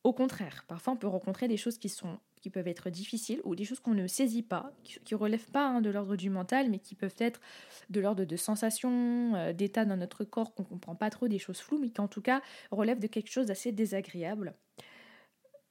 Au 0.04 0.14
contraire, 0.14 0.64
parfois 0.68 0.94
on 0.94 0.98
peut 0.98 1.08
rencontrer 1.08 1.48
des 1.48 1.58
choses 1.58 1.78
qui 1.78 1.90
sont 1.90 2.20
qui 2.48 2.52
peuvent 2.52 2.70
être 2.70 2.90
difficiles 2.90 3.42
ou 3.44 3.56
des 3.56 3.66
choses 3.66 3.82
qu'on 3.82 3.94
ne 3.94 4.08
saisit 4.08 4.42
pas, 4.42 4.72
qui 4.84 5.14
ne 5.14 5.20
relèvent 5.20 5.52
pas 5.52 5.68
hein, 5.68 5.82
de 5.82 5.90
l'ordre 5.90 6.16
du 6.16 6.30
mental, 6.30 6.70
mais 6.70 6.80
qui 6.80 6.96
peuvent 6.96 7.16
être 7.18 7.42
de 7.90 8.00
l'ordre 8.00 8.24
de 8.24 8.36
sensations, 8.38 9.36
euh, 9.36 9.52
d'états 9.52 9.84
dans 9.84 9.98
notre 9.98 10.24
corps 10.24 10.54
qu'on 10.54 10.64
ne 10.64 10.68
comprend 10.70 10.96
pas 10.96 11.10
trop, 11.10 11.28
des 11.28 11.40
choses 11.40 11.60
floues, 11.60 11.78
mais 11.78 11.90
qui 11.90 12.00
en 12.00 12.08
tout 12.08 12.22
cas 12.22 12.42
relèvent 12.72 13.02
de 13.02 13.08
quelque 13.08 13.30
chose 13.30 13.48
d'assez 13.48 13.74
désagréable. 13.74 14.54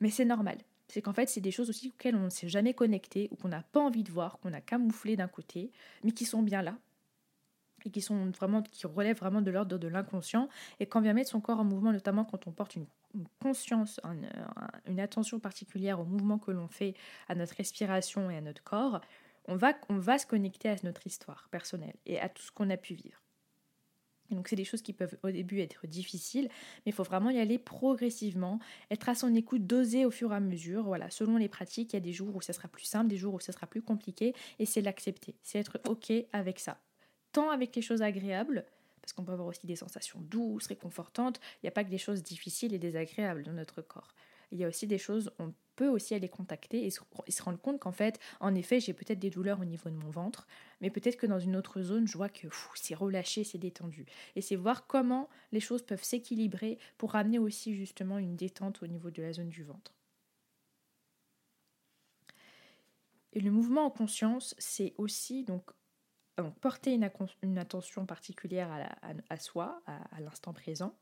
Mais 0.00 0.10
c'est 0.10 0.26
normal. 0.26 0.58
C'est 0.88 1.00
qu'en 1.00 1.14
fait, 1.14 1.30
c'est 1.30 1.40
des 1.40 1.50
choses 1.50 1.70
aussi 1.70 1.88
auxquelles 1.88 2.14
on 2.14 2.24
ne 2.24 2.28
s'est 2.28 2.48
jamais 2.48 2.74
connecté 2.74 3.28
ou 3.30 3.36
qu'on 3.36 3.48
n'a 3.48 3.62
pas 3.62 3.80
envie 3.80 4.04
de 4.04 4.12
voir, 4.12 4.38
qu'on 4.40 4.52
a 4.52 4.60
camouflé 4.60 5.16
d'un 5.16 5.28
côté, 5.28 5.72
mais 6.04 6.12
qui 6.12 6.26
sont 6.26 6.42
bien 6.42 6.60
là 6.60 6.76
et 7.86 7.90
qui 7.90 8.00
sont 8.00 8.30
vraiment 8.30 8.62
qui 8.62 8.86
relèvent 8.86 9.18
vraiment 9.18 9.40
de 9.40 9.50
l'ordre 9.50 9.78
de 9.78 9.88
l'inconscient 9.88 10.48
et 10.80 10.86
quand 10.86 11.00
vient 11.00 11.12
mettre 11.12 11.30
son 11.30 11.40
corps 11.40 11.60
en 11.60 11.64
mouvement 11.64 11.92
notamment 11.92 12.24
quand 12.24 12.46
on 12.46 12.52
porte 12.52 12.76
une 12.76 12.86
conscience, 13.40 14.00
une 14.86 15.00
attention 15.00 15.38
particulière 15.38 16.00
au 16.00 16.04
mouvement 16.04 16.38
que 16.38 16.50
l'on 16.50 16.68
fait, 16.68 16.94
à 17.28 17.34
notre 17.34 17.54
respiration 17.56 18.30
et 18.30 18.36
à 18.36 18.40
notre 18.40 18.62
corps, 18.62 19.00
on 19.48 19.56
va, 19.56 19.74
on 19.88 19.98
va 19.98 20.18
se 20.18 20.26
connecter 20.26 20.68
à 20.68 20.76
notre 20.82 21.06
histoire 21.06 21.48
personnelle 21.50 21.96
et 22.04 22.20
à 22.20 22.28
tout 22.28 22.42
ce 22.42 22.50
qu'on 22.50 22.70
a 22.70 22.76
pu 22.76 22.94
vivre. 22.94 23.22
donc 24.30 24.48
c'est 24.48 24.56
des 24.56 24.64
choses 24.64 24.82
qui 24.82 24.92
peuvent 24.92 25.16
au 25.22 25.30
début 25.30 25.60
être 25.60 25.86
difficiles, 25.86 26.48
mais 26.84 26.90
il 26.90 26.92
faut 26.92 27.04
vraiment 27.04 27.30
y 27.30 27.38
aller 27.38 27.58
progressivement, 27.58 28.58
être 28.90 29.08
à 29.08 29.14
son 29.14 29.34
écoute, 29.34 29.66
doser 29.66 30.04
au 30.04 30.10
fur 30.10 30.32
et 30.32 30.36
à 30.36 30.40
mesure. 30.40 30.82
Voilà, 30.82 31.10
selon 31.10 31.36
les 31.36 31.48
pratiques, 31.48 31.92
il 31.92 31.96
y 31.96 31.98
a 31.98 32.00
des 32.00 32.12
jours 32.12 32.34
où 32.34 32.40
ça 32.40 32.52
sera 32.52 32.68
plus 32.68 32.84
simple, 32.84 33.08
des 33.08 33.16
jours 33.16 33.34
où 33.34 33.40
ça 33.40 33.52
sera 33.52 33.66
plus 33.66 33.82
compliqué, 33.82 34.34
et 34.58 34.66
c'est 34.66 34.82
l'accepter, 34.82 35.36
c'est 35.42 35.60
être 35.60 35.80
ok 35.86 36.12
avec 36.32 36.58
ça. 36.58 36.78
Tant 37.36 37.50
avec 37.50 37.76
les 37.76 37.82
choses 37.82 38.00
agréables 38.00 38.64
parce 39.02 39.12
qu'on 39.12 39.22
peut 39.22 39.32
avoir 39.32 39.48
aussi 39.48 39.66
des 39.66 39.76
sensations 39.76 40.18
douces, 40.22 40.68
réconfortantes. 40.68 41.38
Il 41.56 41.66
n'y 41.66 41.68
a 41.68 41.70
pas 41.70 41.84
que 41.84 41.90
des 41.90 41.98
choses 41.98 42.22
difficiles 42.22 42.72
et 42.72 42.78
désagréables 42.78 43.42
dans 43.42 43.52
notre 43.52 43.82
corps. 43.82 44.14
Il 44.52 44.58
y 44.58 44.64
a 44.64 44.68
aussi 44.68 44.86
des 44.86 44.96
choses, 44.96 45.30
on 45.38 45.52
peut 45.74 45.88
aussi 45.88 46.14
aller 46.14 46.30
contacter 46.30 46.86
et 46.86 46.90
se, 46.90 47.42
rendre 47.42 47.58
compte 47.58 47.78
qu'en 47.78 47.92
fait, 47.92 48.18
en 48.40 48.54
effet, 48.54 48.80
j'ai 48.80 48.94
peut-être 48.94 49.18
des 49.18 49.28
douleurs 49.28 49.60
au 49.60 49.66
niveau 49.66 49.90
de 49.90 49.96
mon 49.96 50.08
ventre, 50.08 50.46
mais 50.80 50.88
peut-être 50.88 51.18
que 51.18 51.26
dans 51.26 51.38
une 51.38 51.56
autre 51.56 51.82
zone, 51.82 52.08
je 52.08 52.16
vois 52.16 52.30
que 52.30 52.46
c'est 52.74 52.94
relâché, 52.94 53.44
c'est 53.44 53.58
détendu. 53.58 54.06
Et 54.34 54.40
c'est 54.40 54.56
voir 54.56 54.86
comment 54.86 55.28
les 55.52 55.60
choses 55.60 55.82
peuvent 55.82 56.02
s'équilibrer 56.02 56.78
pour 56.96 57.16
amener 57.16 57.38
aussi 57.38 57.74
justement 57.74 58.16
une 58.16 58.36
détente 58.36 58.82
au 58.82 58.86
niveau 58.86 59.10
de 59.10 59.20
la 59.20 59.34
zone 59.34 59.50
du 59.50 59.62
ventre. 59.62 59.92
Et 63.34 63.40
le 63.40 63.50
mouvement 63.50 63.84
en 63.84 63.90
conscience, 63.90 64.54
c'est 64.56 64.94
aussi 64.96 65.44
donc 65.44 65.70
porter 66.60 66.92
une, 67.42 67.58
attention 67.58 68.06
particulière 68.06 68.68
à, 69.30 69.36
soi, 69.36 69.82
à, 69.86 70.20
l'instant 70.20 70.52
présent. 70.52 70.94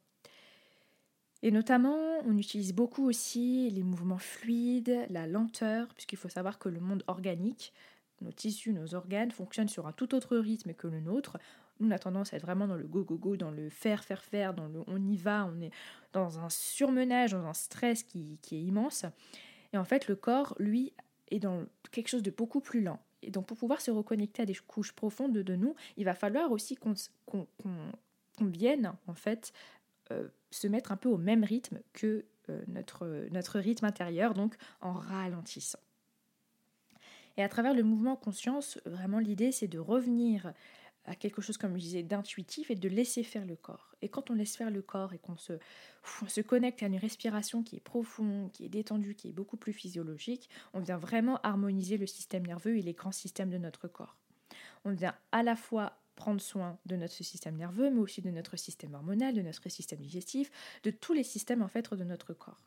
Et 1.42 1.50
notamment, 1.50 2.20
on 2.24 2.38
utilise 2.38 2.72
beaucoup 2.72 3.06
aussi 3.06 3.68
les 3.70 3.82
mouvements 3.82 4.18
fluides, 4.18 5.06
la 5.10 5.26
lenteur, 5.26 5.92
puisqu'il 5.94 6.16
faut 6.16 6.28
savoir 6.28 6.58
que 6.58 6.68
le 6.68 6.80
monde 6.80 7.04
organique, 7.06 7.72
nos 8.22 8.32
tissus, 8.32 8.72
nos 8.72 8.94
organes 8.94 9.30
fonctionnent 9.30 9.68
sur 9.68 9.86
un 9.86 9.92
tout 9.92 10.14
autre 10.14 10.36
rythme 10.36 10.72
que 10.72 10.86
le 10.86 11.00
nôtre. 11.00 11.36
Nous, 11.80 11.88
on 11.88 11.90
a 11.90 11.98
tendance 11.98 12.32
à 12.32 12.36
être 12.36 12.46
vraiment 12.46 12.66
dans 12.66 12.76
le 12.76 12.86
go, 12.86 13.04
go, 13.04 13.18
go, 13.18 13.36
dans 13.36 13.50
le 13.50 13.68
faire, 13.68 14.04
faire, 14.04 14.22
faire, 14.22 14.54
dans 14.54 14.68
le 14.68 14.84
on 14.86 15.04
y 15.04 15.16
va, 15.16 15.50
on 15.52 15.60
est 15.60 15.70
dans 16.12 16.38
un 16.38 16.48
surmenage, 16.48 17.32
dans 17.32 17.44
un 17.44 17.54
stress 17.54 18.04
qui, 18.04 18.38
qui 18.40 18.56
est 18.56 18.62
immense. 18.62 19.04
Et 19.72 19.76
en 19.76 19.84
fait, 19.84 20.08
le 20.08 20.16
corps, 20.16 20.54
lui, 20.58 20.94
est 21.30 21.40
dans 21.40 21.64
quelque 21.90 22.08
chose 22.08 22.22
de 22.22 22.30
beaucoup 22.30 22.60
plus 22.60 22.80
lent. 22.80 23.00
Et 23.24 23.30
donc 23.30 23.46
pour 23.46 23.56
pouvoir 23.56 23.80
se 23.80 23.90
reconnecter 23.90 24.42
à 24.42 24.46
des 24.46 24.54
couches 24.54 24.92
profondes 24.92 25.32
de 25.32 25.56
nous, 25.56 25.74
il 25.96 26.04
va 26.04 26.14
falloir 26.14 26.52
aussi 26.52 26.76
qu'on 26.76 27.46
vienne 28.40 28.92
en 29.06 29.14
fait 29.14 29.52
euh, 30.10 30.28
se 30.50 30.66
mettre 30.66 30.92
un 30.92 30.96
peu 30.96 31.08
au 31.08 31.16
même 31.16 31.44
rythme 31.44 31.80
que 31.92 32.24
euh, 32.50 32.62
notre, 32.68 33.26
notre 33.30 33.58
rythme 33.58 33.86
intérieur, 33.86 34.34
donc 34.34 34.56
en 34.80 34.92
ralentissant. 34.92 35.78
Et 37.36 37.42
à 37.42 37.48
travers 37.48 37.74
le 37.74 37.82
mouvement 37.82 38.16
conscience, 38.16 38.78
vraiment 38.84 39.18
l'idée 39.18 39.50
c'est 39.50 39.68
de 39.68 39.78
revenir 39.78 40.52
à 41.06 41.14
quelque 41.14 41.42
chose, 41.42 41.58
comme 41.58 41.74
je 41.74 41.82
disais, 41.82 42.02
d'intuitif 42.02 42.70
et 42.70 42.74
de 42.74 42.88
laisser 42.88 43.22
faire 43.22 43.44
le 43.44 43.56
corps. 43.56 43.94
Et 44.00 44.08
quand 44.08 44.30
on 44.30 44.34
laisse 44.34 44.56
faire 44.56 44.70
le 44.70 44.82
corps 44.82 45.12
et 45.12 45.18
qu'on 45.18 45.36
se, 45.36 46.40
connecte 46.40 46.82
à 46.82 46.86
une 46.86 46.96
respiration 46.96 47.62
qui 47.62 47.76
est 47.76 47.80
profonde, 47.80 48.50
qui 48.52 48.64
est 48.64 48.68
détendue, 48.68 49.14
qui 49.14 49.28
est 49.28 49.32
beaucoup 49.32 49.56
plus 49.56 49.72
physiologique, 49.72 50.48
on 50.72 50.80
vient 50.80 50.96
vraiment 50.96 51.40
harmoniser 51.42 51.98
le 51.98 52.06
système 52.06 52.46
nerveux 52.46 52.76
et 52.76 52.82
les 52.82 52.94
grands 52.94 53.12
systèmes 53.12 53.50
de 53.50 53.58
notre 53.58 53.88
corps. 53.88 54.16
On 54.84 54.92
vient 54.92 55.14
à 55.32 55.42
la 55.42 55.56
fois 55.56 55.98
prendre 56.16 56.40
soin 56.40 56.78
de 56.86 56.96
notre 56.96 57.14
système 57.14 57.56
nerveux, 57.56 57.90
mais 57.90 58.00
aussi 58.00 58.22
de 58.22 58.30
notre 58.30 58.56
système 58.56 58.94
hormonal, 58.94 59.34
de 59.34 59.42
notre 59.42 59.68
système 59.68 60.00
digestif, 60.00 60.50
de 60.84 60.90
tous 60.90 61.12
les 61.12 61.24
systèmes 61.24 61.62
en 61.62 61.68
fait 61.68 61.92
de 61.92 62.04
notre 62.04 62.32
corps. 62.34 62.60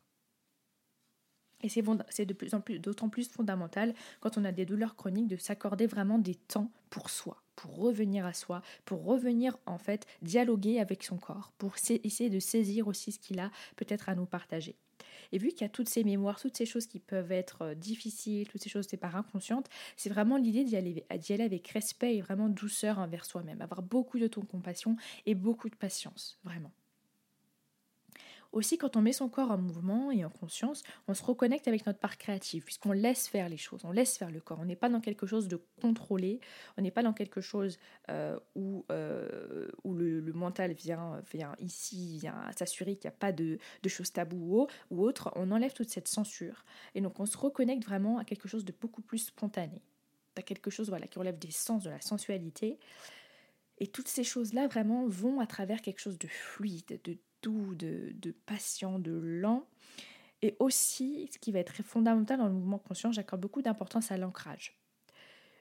Et 1.62 1.70
c'est 1.70 2.26
de 2.26 2.34
plus 2.34 2.54
en 2.54 2.62
plus, 2.62 2.80
d'autant 2.80 3.10
plus 3.10 3.30
fondamental 3.30 3.96
quand 4.20 4.38
on 4.38 4.46
a 4.46 4.52
des 4.52 4.66
douleurs 4.66 4.96
chroniques 4.96 5.28
de 5.28 5.38
s'accorder 5.38 5.88
vraiment 5.88 6.20
des 6.20 6.36
temps 6.36 6.72
pour 6.92 7.10
soi, 7.10 7.42
pour 7.58 7.76
revenir 7.76 8.26
à 8.26 8.32
soi, 8.32 8.62
pour 8.86 9.04
revenir 9.04 9.58
en 9.66 9.78
fait 9.78 10.06
dialoguer 10.22 10.80
avec 10.80 11.04
son 11.04 11.18
corps, 11.18 11.52
pour 11.58 11.76
essayer 11.90 12.30
de 12.30 12.40
saisir 12.40 12.88
aussi 12.88 13.12
ce 13.12 13.20
qu'il 13.20 13.40
a 13.40 13.52
peut-être 13.76 14.08
à 14.08 14.16
nous 14.16 14.26
partager. 14.26 14.78
Et 15.34 15.38
vu 15.38 15.50
qu'il 15.50 15.62
y 15.62 15.66
a 15.66 15.70
toutes 15.70 15.90
ces 15.90 16.06
mémoires, 16.06 16.40
toutes 16.40 16.56
ces 16.56 16.66
choses 16.66 16.88
qui 16.88 17.00
peuvent 17.00 17.32
être 17.32 17.62
euh, 17.64 17.76
difficiles, 17.76 18.48
toutes 18.48 18.62
ces 18.62 18.70
choses 18.70 18.88
c'est 18.90 18.98
par 18.98 19.16
inconscientes, 19.18 19.68
c'est 19.98 20.10
vraiment 20.10 20.38
l'idée 20.38 20.64
d'y 20.64 20.78
aller, 20.78 21.06
aller 21.10 21.44
avec 21.44 21.68
respect 21.68 22.16
et 22.16 22.22
vraiment 22.22 22.48
douceur 22.48 23.00
envers 23.00 23.26
soi-même, 23.26 23.62
avoir 23.62 23.82
beaucoup 23.82 24.20
de 24.20 24.28
ton 24.28 24.42
compassion 24.42 24.96
et 25.26 25.36
beaucoup 25.36 25.70
de 25.70 25.76
patience, 25.76 26.40
vraiment. 26.44 26.72
Aussi, 28.52 28.78
quand 28.78 28.96
on 28.96 29.02
met 29.02 29.14
son 29.14 29.30
corps 29.30 29.52
en 29.52 29.58
mouvement 29.58 30.12
et 30.12 30.24
en 30.24 30.30
conscience, 30.30 30.84
on 31.08 31.14
se 31.14 31.24
reconnecte 31.24 31.68
avec 31.68 31.86
notre 31.86 32.00
part 32.00 32.18
créative, 32.18 32.64
puisqu'on 32.64 32.92
laisse 32.92 33.28
faire 33.28 33.50
les 33.50 33.58
choses, 33.58 33.84
on 33.84 33.92
laisse 33.92 34.18
faire 34.18 34.32
le 34.32 34.40
corps. 34.40 34.60
On 34.60 34.66
n'est 34.66 34.76
pas 34.76 34.90
dans 34.90 35.02
quelque 35.02 35.26
chose 35.26 35.48
de 35.48 35.62
contrôlé, 35.82 36.40
on 36.78 36.82
n'est 36.82 36.92
pas 36.92 37.04
dans 37.04 37.14
quelque 37.14 37.42
chose 37.42 37.78
euh, 38.10 38.40
où, 38.56 38.86
euh, 38.92 39.68
où 39.84 39.94
le, 39.94 40.22
mental 40.34 40.74
vient, 40.74 41.22
vient 41.32 41.56
ici, 41.60 42.20
vient 42.20 42.50
s'assurer 42.58 42.96
qu'il 42.96 43.10
n'y 43.10 43.16
a 43.16 43.18
pas 43.18 43.32
de, 43.32 43.60
choses 43.88 44.12
taboues 44.12 44.68
ou 44.92 45.04
autre. 45.04 45.32
On 45.36 45.52
enlève 45.52 45.74
toute 45.74 45.90
cette 45.90 46.08
censure. 46.08 46.66
Et 46.96 47.02
donc, 47.02 47.20
on 47.20 47.26
se 47.26 47.38
reconnecte 47.38 47.86
vraiment 47.86 48.18
à 48.18 48.24
quelque 48.24 48.48
chose 48.48 48.66
de 48.66 48.74
beaucoup 48.80 49.02
plus 49.02 49.20
spontané, 49.20 49.82
à 50.36 50.42
quelque 50.42 50.70
chose 50.70 50.90
voilà, 50.90 51.08
qui 51.08 51.20
relève 51.20 51.40
des 51.40 51.52
sens, 51.52 51.84
de 51.84 51.90
la 51.90 52.02
sensualité. 52.02 52.80
Et 53.80 53.88
toutes 53.88 54.08
ces 54.08 54.24
choses-là 54.24 54.68
vraiment 54.68 55.08
vont 55.08 55.40
à 55.40 55.48
travers 55.48 55.82
quelque 55.82 56.00
chose 56.00 56.18
de 56.18 56.28
fluide, 56.28 57.00
de 57.04 57.18
doux, 57.42 57.76
de, 57.76 58.14
de 58.14 58.32
patient, 58.32 59.00
de 59.00 59.12
lent. 59.12 59.68
Et 60.42 60.56
aussi, 60.60 61.30
ce 61.32 61.40
qui 61.40 61.52
va 61.52 61.60
être 61.60 61.82
fondamental 61.84 62.38
dans 62.38 62.48
le 62.48 62.54
mouvement 62.54 62.78
conscient, 62.78 63.12
j'accorde 63.12 63.42
beaucoup 63.42 63.62
d'importance 63.62 64.12
à 64.12 64.18
l'ancrage. 64.18 64.78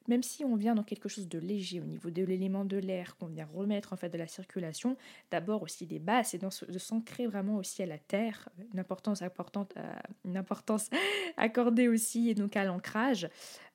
Même 0.08 0.22
si 0.22 0.44
on 0.44 0.54
vient 0.54 0.74
dans 0.74 0.82
quelque 0.82 1.08
chose 1.08 1.28
de 1.28 1.38
léger 1.38 1.80
au 1.80 1.84
niveau 1.84 2.10
de 2.10 2.22
l'élément 2.22 2.64
de 2.64 2.76
l'air, 2.76 3.16
qu'on 3.16 3.26
vient 3.26 3.48
remettre 3.52 3.92
en 3.92 3.96
fait 3.96 4.08
de 4.08 4.18
la 4.18 4.28
circulation, 4.28 4.96
d'abord 5.30 5.62
aussi 5.62 5.86
des 5.86 5.98
bases, 5.98 6.34
et 6.34 6.38
de 6.38 6.78
s'ancrer 6.78 7.26
vraiment 7.26 7.56
aussi 7.56 7.82
à 7.82 7.86
la 7.86 7.98
terre, 7.98 8.48
une 8.72 8.78
importance 8.78 9.22
importante, 9.22 9.74
euh, 9.76 9.94
une 10.24 10.36
importance 10.36 10.90
accordée 11.36 11.88
aussi 11.88 12.30
et 12.30 12.34
donc 12.34 12.56
à 12.56 12.64
l'ancrage, 12.64 13.28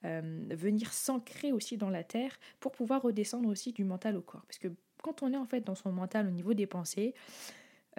euh, 0.06 0.46
venir 0.52 0.94
s'ancrer 0.94 1.52
aussi 1.52 1.78
dans 1.78 1.90
la 1.90 2.04
terre 2.04 2.38
pour 2.60 2.72
pouvoir 2.72 3.02
redescendre 3.02 3.50
aussi 3.50 3.74
du 3.74 3.84
mental 3.84 4.16
au 4.16 4.22
corps. 4.22 4.46
Parce 4.46 4.60
que 4.60 4.70
quand 5.04 5.24
on 5.24 5.34
est 5.34 5.38
en 5.38 5.46
fait 5.46 5.62
dans 5.62 5.76
son 5.76 5.92
mental 5.92 6.28
au 6.28 6.32
niveau 6.32 6.54
des 6.54 6.68
pensées, 6.68 7.14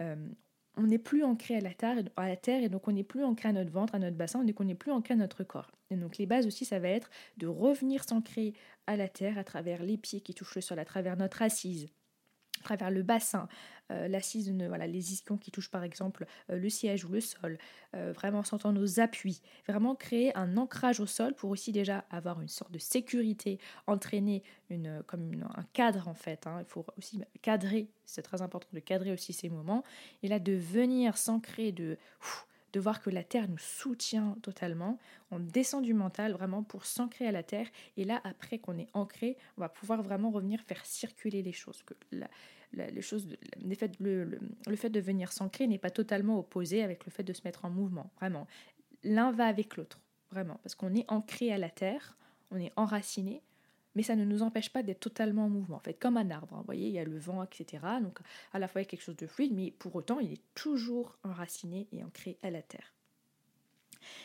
euh, 0.03 0.17
on 0.77 0.85
n'est 0.85 0.99
plus 0.99 1.23
ancré 1.23 1.57
à 1.57 1.61
la, 1.61 1.75
terre, 1.75 2.03
à 2.17 2.29
la 2.29 2.37
terre 2.37 2.63
et 2.63 2.69
donc 2.69 2.89
on 2.89 2.93
n'est 2.93 3.05
plus 3.05 3.25
ancré 3.25 3.49
à 3.49 3.53
notre 3.53 3.71
ventre, 3.71 3.95
à 3.95 3.99
notre 3.99 4.17
bassin, 4.17 4.43
donc 4.43 4.59
on 4.61 4.65
n'est 4.65 4.75
plus 4.75 4.91
ancré 4.91 5.15
à 5.15 5.17
notre 5.17 5.45
corps. 5.45 5.71
Et 5.91 5.97
donc 5.97 6.17
les 6.19 6.27
bases 6.27 6.47
aussi, 6.47 6.65
ça 6.65 6.79
va 6.79 6.89
être 6.89 7.11
de 7.37 7.47
revenir 7.47 8.05
s'ancrer 8.05 8.55
à 8.87 8.97
la 8.97 9.09
terre 9.09 9.39
à 9.39 9.45
travers 9.45 9.83
les 9.83 9.99
pieds 9.99 10.21
qui 10.21 10.35
touchent 10.35 10.55
le 10.55 10.61
sol, 10.63 10.79
à 10.79 10.85
travers 10.85 11.17
notre 11.17 11.43
assise, 11.43 11.89
à 12.63 12.77
travers 12.77 12.91
le 12.91 13.03
bassin, 13.03 13.49
euh, 13.91 14.09
l'assise, 14.09 14.53
voilà, 14.69 14.87
les 14.87 15.13
ischions 15.13 15.37
qui 15.37 15.51
touchent 15.51 15.71
par 15.71 15.83
exemple 15.83 16.27
euh, 16.51 16.57
le 16.57 16.71
siège 16.71 17.05
ou 17.05 17.09
le 17.09 17.21
sol, 17.21 17.59
euh, 17.95 18.13
vraiment 18.13 18.43
sentant 18.45 18.73
nos 18.73 19.01
appuis, 19.01 19.43
vraiment 19.67 19.95
créer 19.95 20.37
un 20.37 20.57
ancrage 20.57 21.01
au 21.01 21.07
sol 21.07 21.35
pour 21.35 21.51
aussi 21.51 21.73
déjà 21.73 22.05
avoir 22.11 22.41
une 22.41 22.49
sorte 22.49 22.71
de 22.71 22.79
sécurité, 22.79 23.59
entraîner 23.87 24.43
une, 24.71 25.03
comme 25.07 25.45
un 25.57 25.65
cadre 25.73 26.09
en 26.09 26.15
fait. 26.15 26.47
Hein. 26.47 26.59
Il 26.61 26.67
faut 26.67 26.87
aussi 26.97 27.23
cadrer, 27.43 27.89
c'est 28.07 28.23
très 28.23 28.43
important 28.43 28.69
de 28.73 28.81
cadrer 28.81 29.13
aussi 29.13 29.33
ces 29.33 29.49
moments, 29.49 29.83
et 30.23 30.29
là 30.29 30.39
de 30.39 30.53
venir 30.53 31.19
s'ancrer, 31.19 31.73
de 31.73 31.99
de 32.73 32.81
voir 32.81 33.03
que 33.03 33.11
la 33.11 33.23
terre 33.23 33.49
nous 33.49 33.59
soutient 33.59 34.37
totalement. 34.43 34.99
On 35.31 35.39
descend 35.39 35.85
du 35.85 35.95
mental 35.95 36.33
vraiment 36.33 36.63
pour 36.63 36.87
s'ancrer 36.87 37.27
à 37.27 37.33
la 37.33 37.43
terre. 37.43 37.69
Et 37.97 38.05
là, 38.05 38.21
après 38.25 38.59
qu'on 38.59 38.79
est 38.79 38.89
ancré, 38.95 39.37
on 39.57 39.61
va 39.61 39.69
pouvoir 39.69 40.03
vraiment 40.03 40.31
revenir 40.31 40.61
faire 40.63 40.85
circuler 40.85 41.43
les 41.43 41.53
choses. 41.53 41.83
Que 41.83 41.95
les 42.73 43.03
choses 43.03 43.29
le, 43.63 43.75
fait, 43.75 43.93
le, 44.01 44.77
fait 44.77 44.91
de 44.91 45.01
venir 45.01 45.33
s'ancrer 45.33 45.67
n'est 45.67 45.79
pas 45.79 45.91
totalement 45.91 46.39
opposé 46.39 46.83
avec 46.83 47.05
le 47.05 47.11
fait 47.11 47.23
de 47.23 47.33
se 47.33 47.43
mettre 47.45 47.65
en 47.65 47.71
mouvement. 47.71 48.11
Vraiment. 48.19 48.47
L'un 49.05 49.33
va 49.33 49.47
avec 49.47 49.77
l'autre. 49.77 50.01
Vraiment. 50.31 50.59
Parce 50.63 50.75
qu'on 50.75 50.95
est 50.95 51.05
ancré 51.11 51.53
à 51.53 51.59
la 51.59 51.69
terre, 51.69 52.17
on 52.51 52.59
est 52.59 52.73
enraciné 52.77 53.43
mais 53.95 54.03
ça 54.03 54.17
ne 54.17 54.25
nous 54.25 54.43
empêche 54.43 54.71
pas 54.71 54.83
d'être 54.83 55.01
totalement 55.01 55.47
en 55.47 55.49
mouvement. 55.49 55.77
En 55.77 55.81
fait, 55.81 55.95
comme 55.95 56.17
un 56.17 56.31
arbre, 56.31 56.55
hein. 56.55 56.61
vous 56.61 56.67
voyez, 56.67 56.89
il 56.89 56.95
y 56.95 56.99
a 56.99 57.05
le 57.05 57.19
vent, 57.19 57.43
etc. 57.43 57.85
Donc, 58.03 58.19
à 58.53 58.59
la 58.59 58.69
fois, 58.69 58.81
il 58.81 58.85
y 58.85 58.87
a 58.87 58.91
quelque 58.91 59.03
chose 59.03 59.17
de 59.17 59.27
fluide, 59.27 59.53
mais 59.55 59.71
pour 59.71 59.95
autant, 59.95 60.19
il 60.21 60.33
est 60.33 60.43
toujours 60.55 61.17
enraciné 61.25 61.89
et 61.93 62.03
ancré 62.03 62.39
à 62.43 62.51
la 62.51 62.63
terre. 62.63 62.95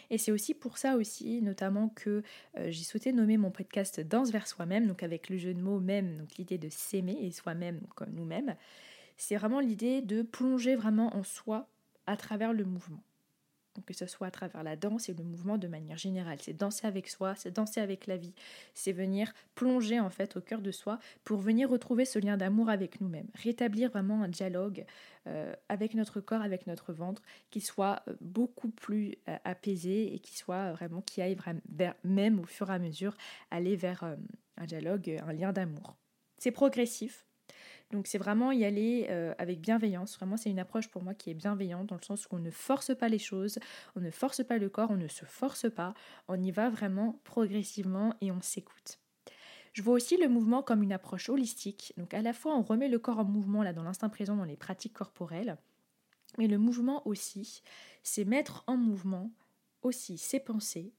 Et 0.09 0.17
c'est 0.17 0.31
aussi 0.31 0.53
pour 0.53 0.77
ça 0.77 0.95
aussi, 0.95 1.41
notamment, 1.41 1.89
que 1.89 2.23
euh, 2.57 2.71
j'ai 2.71 2.83
souhaité 2.83 3.13
nommer 3.13 3.37
mon 3.37 3.51
podcast 3.51 3.99
Danse 3.99 4.31
vers 4.31 4.47
soi-même, 4.47 4.87
donc 4.87 5.03
avec 5.03 5.29
le 5.29 5.37
jeu 5.37 5.53
de 5.53 5.61
mots 5.61 5.79
même, 5.79 6.17
donc 6.17 6.35
l'idée 6.37 6.57
de 6.57 6.69
s'aimer 6.69 7.17
et 7.21 7.31
soi-même 7.31 7.81
comme 7.95 8.11
nous-mêmes. 8.11 8.55
C'est 9.17 9.35
vraiment 9.35 9.59
l'idée 9.59 10.01
de 10.01 10.21
plonger 10.21 10.75
vraiment 10.75 11.15
en 11.15 11.23
soi 11.23 11.67
à 12.05 12.17
travers 12.17 12.53
le 12.53 12.65
mouvement 12.65 13.03
que 13.85 13.93
ce 13.93 14.05
soit 14.05 14.27
à 14.27 14.31
travers 14.31 14.63
la 14.63 14.75
danse 14.75 15.09
et 15.09 15.13
le 15.13 15.23
mouvement 15.23 15.57
de 15.57 15.67
manière 15.67 15.97
générale. 15.97 16.37
C'est 16.41 16.53
danser 16.53 16.87
avec 16.87 17.07
soi, 17.07 17.35
c'est 17.35 17.51
danser 17.51 17.79
avec 17.79 18.07
la 18.07 18.17
vie, 18.17 18.33
c'est 18.73 18.91
venir 18.91 19.33
plonger 19.55 19.99
en 19.99 20.09
fait 20.09 20.37
au 20.37 20.41
cœur 20.41 20.61
de 20.61 20.71
soi 20.71 20.99
pour 21.23 21.39
venir 21.39 21.69
retrouver 21.69 22.05
ce 22.05 22.19
lien 22.19 22.37
d'amour 22.37 22.69
avec 22.69 23.01
nous-mêmes, 23.01 23.27
rétablir 23.35 23.89
vraiment 23.89 24.23
un 24.23 24.27
dialogue 24.27 24.85
euh, 25.27 25.53
avec 25.67 25.93
notre 25.93 26.21
corps, 26.21 26.41
avec 26.41 26.67
notre 26.67 26.93
ventre, 26.93 27.21
qui 27.49 27.61
soit 27.61 28.01
euh, 28.07 28.13
beaucoup 28.21 28.69
plus 28.69 29.15
euh, 29.27 29.37
apaisé 29.43 30.13
et 30.13 30.19
qui 30.19 30.37
soit 30.37 30.71
vraiment, 30.71 31.01
qui 31.01 31.21
aille 31.21 31.37
même 32.03 32.39
au 32.39 32.45
fur 32.45 32.69
et 32.69 32.73
à 32.73 32.79
mesure, 32.79 33.15
aller 33.51 33.75
vers 33.75 34.03
un 34.57 34.65
dialogue, 34.65 35.21
un 35.25 35.33
lien 35.33 35.51
d'amour. 35.51 35.95
C'est 36.37 36.51
progressif, 36.51 37.26
donc 37.91 38.07
c'est 38.07 38.17
vraiment 38.17 38.51
y 38.51 38.65
aller 38.65 39.07
euh, 39.09 39.33
avec 39.37 39.61
bienveillance. 39.61 40.17
Vraiment, 40.17 40.35
c'est 40.35 40.49
une 40.49 40.59
approche 40.59 40.89
pour 40.89 41.03
moi 41.03 41.13
qui 41.13 41.29
est 41.29 41.33
bienveillante 41.33 41.87
dans 41.87 41.95
le 41.95 42.03
sens 42.03 42.25
où 42.25 42.35
on 42.35 42.39
ne 42.39 42.51
force 42.51 42.93
pas 42.95 43.07
les 43.07 43.19
choses, 43.19 43.59
on 43.95 44.01
ne 44.01 44.11
force 44.11 44.43
pas 44.43 44.57
le 44.57 44.67
corps, 44.67 44.91
on 44.91 44.97
ne 44.97 45.07
se 45.07 45.23
force 45.23 45.69
pas. 45.69 45.93
On 46.27 46.41
y 46.41 46.51
va 46.51 46.69
vraiment 46.69 47.19
progressivement 47.23 48.13
et 48.19 48.31
on 48.31 48.41
s'écoute. 48.41 48.99
Je 49.71 49.81
vois 49.81 49.93
aussi 49.93 50.17
le 50.17 50.27
mouvement 50.27 50.63
comme 50.63 50.83
une 50.83 50.91
approche 50.91 51.29
holistique. 51.29 51.93
Donc 51.97 52.13
à 52.13 52.21
la 52.21 52.33
fois 52.33 52.55
on 52.57 52.61
remet 52.61 52.89
le 52.89 52.99
corps 52.99 53.19
en 53.19 53.25
mouvement 53.25 53.63
là 53.63 53.73
dans 53.73 53.83
l'instinct 53.83 54.09
présent 54.09 54.35
dans 54.35 54.43
les 54.43 54.57
pratiques 54.57 54.93
corporelles, 54.93 55.57
mais 56.37 56.47
le 56.47 56.57
mouvement 56.57 57.07
aussi, 57.07 57.61
c'est 58.03 58.25
mettre 58.25 58.63
en 58.67 58.75
mouvement 58.75 59.31
aussi 59.81 60.17
ses 60.17 60.39
pensées, 60.39 60.91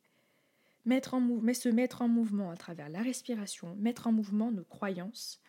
mettre 0.86 1.14
en 1.14 1.20
mais 1.20 1.54
se 1.54 1.68
mettre 1.68 2.00
en 2.00 2.08
mouvement 2.08 2.50
à 2.50 2.56
travers 2.56 2.88
la 2.88 3.02
respiration, 3.02 3.76
mettre 3.76 4.06
en 4.06 4.12
mouvement 4.12 4.50
nos 4.50 4.64
croyances, 4.64 5.40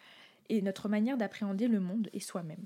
et 0.49 0.61
notre 0.61 0.89
manière 0.89 1.17
d'appréhender 1.17 1.67
le 1.67 1.79
monde 1.79 2.09
et 2.13 2.19
soi-même. 2.19 2.63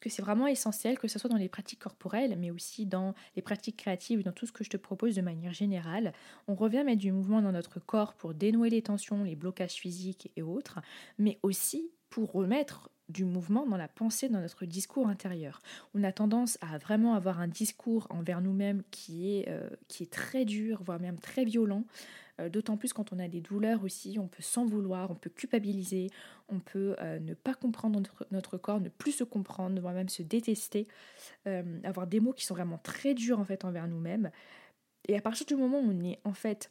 Que 0.00 0.08
c'est 0.08 0.22
vraiment 0.22 0.46
essentiel, 0.46 0.98
que 0.98 1.08
ce 1.08 1.18
soit 1.18 1.28
dans 1.28 1.36
les 1.36 1.50
pratiques 1.50 1.80
corporelles, 1.80 2.36
mais 2.38 2.50
aussi 2.50 2.86
dans 2.86 3.14
les 3.36 3.42
pratiques 3.42 3.76
créatives, 3.76 4.22
dans 4.22 4.32
tout 4.32 4.46
ce 4.46 4.52
que 4.52 4.64
je 4.64 4.70
te 4.70 4.78
propose 4.78 5.14
de 5.14 5.20
manière 5.20 5.52
générale. 5.52 6.14
On 6.48 6.54
revient 6.54 6.84
mettre 6.84 7.02
du 7.02 7.12
mouvement 7.12 7.42
dans 7.42 7.52
notre 7.52 7.80
corps 7.80 8.14
pour 8.14 8.32
dénouer 8.32 8.70
les 8.70 8.80
tensions, 8.80 9.24
les 9.24 9.36
blocages 9.36 9.74
physiques 9.74 10.32
et 10.36 10.42
autres, 10.42 10.80
mais 11.18 11.38
aussi 11.42 11.90
pour 12.08 12.32
remettre 12.32 12.90
du 13.10 13.24
mouvement 13.24 13.66
dans 13.66 13.76
la 13.76 13.88
pensée, 13.88 14.28
dans 14.28 14.40
notre 14.40 14.64
discours 14.64 15.08
intérieur. 15.08 15.60
On 15.94 16.02
a 16.04 16.12
tendance 16.12 16.58
à 16.60 16.78
vraiment 16.78 17.14
avoir 17.14 17.40
un 17.40 17.48
discours 17.48 18.06
envers 18.10 18.40
nous-mêmes 18.40 18.82
qui, 18.90 19.36
est 19.36 19.48
euh, 19.48 19.68
qui 19.88 20.04
est 20.04 20.12
très 20.12 20.44
dur, 20.44 20.82
voire 20.82 21.00
même 21.00 21.18
très 21.18 21.44
violent, 21.44 21.84
euh, 22.40 22.48
d'autant 22.48 22.76
plus 22.76 22.92
quand 22.92 23.12
on 23.12 23.18
a 23.18 23.28
des 23.28 23.40
douleurs 23.40 23.84
aussi, 23.84 24.18
on 24.18 24.28
peut 24.28 24.42
s'en 24.42 24.64
vouloir, 24.64 25.10
on 25.10 25.14
peut 25.14 25.30
culpabiliser, 25.30 26.10
on 26.48 26.60
peut 26.60 26.96
euh, 27.00 27.18
ne 27.18 27.34
pas 27.34 27.54
comprendre 27.54 28.00
notre, 28.30 28.58
corps, 28.58 28.80
ne 28.80 28.88
plus 28.88 29.12
se 29.12 29.24
comprendre, 29.24 29.80
voire 29.80 29.94
même 29.94 30.08
se 30.08 30.22
détester, 30.22 30.86
avoir 31.84 32.06
des 32.06 32.20
mots 32.20 32.32
qui 32.32 32.44
sont 32.44 32.54
vraiment 32.54 32.78
très 32.78 33.14
durs 33.14 33.38
en 33.38 33.44
fait 33.44 33.64
envers 33.64 33.88
nous-mêmes. 33.88 34.30
Et 35.08 35.16
à 35.16 35.20
partir 35.20 35.46
du 35.46 35.56
moment 35.56 35.80
où 35.80 35.90
on 35.90 36.04
est 36.04 36.18
en 36.24 36.34
fait 36.34 36.70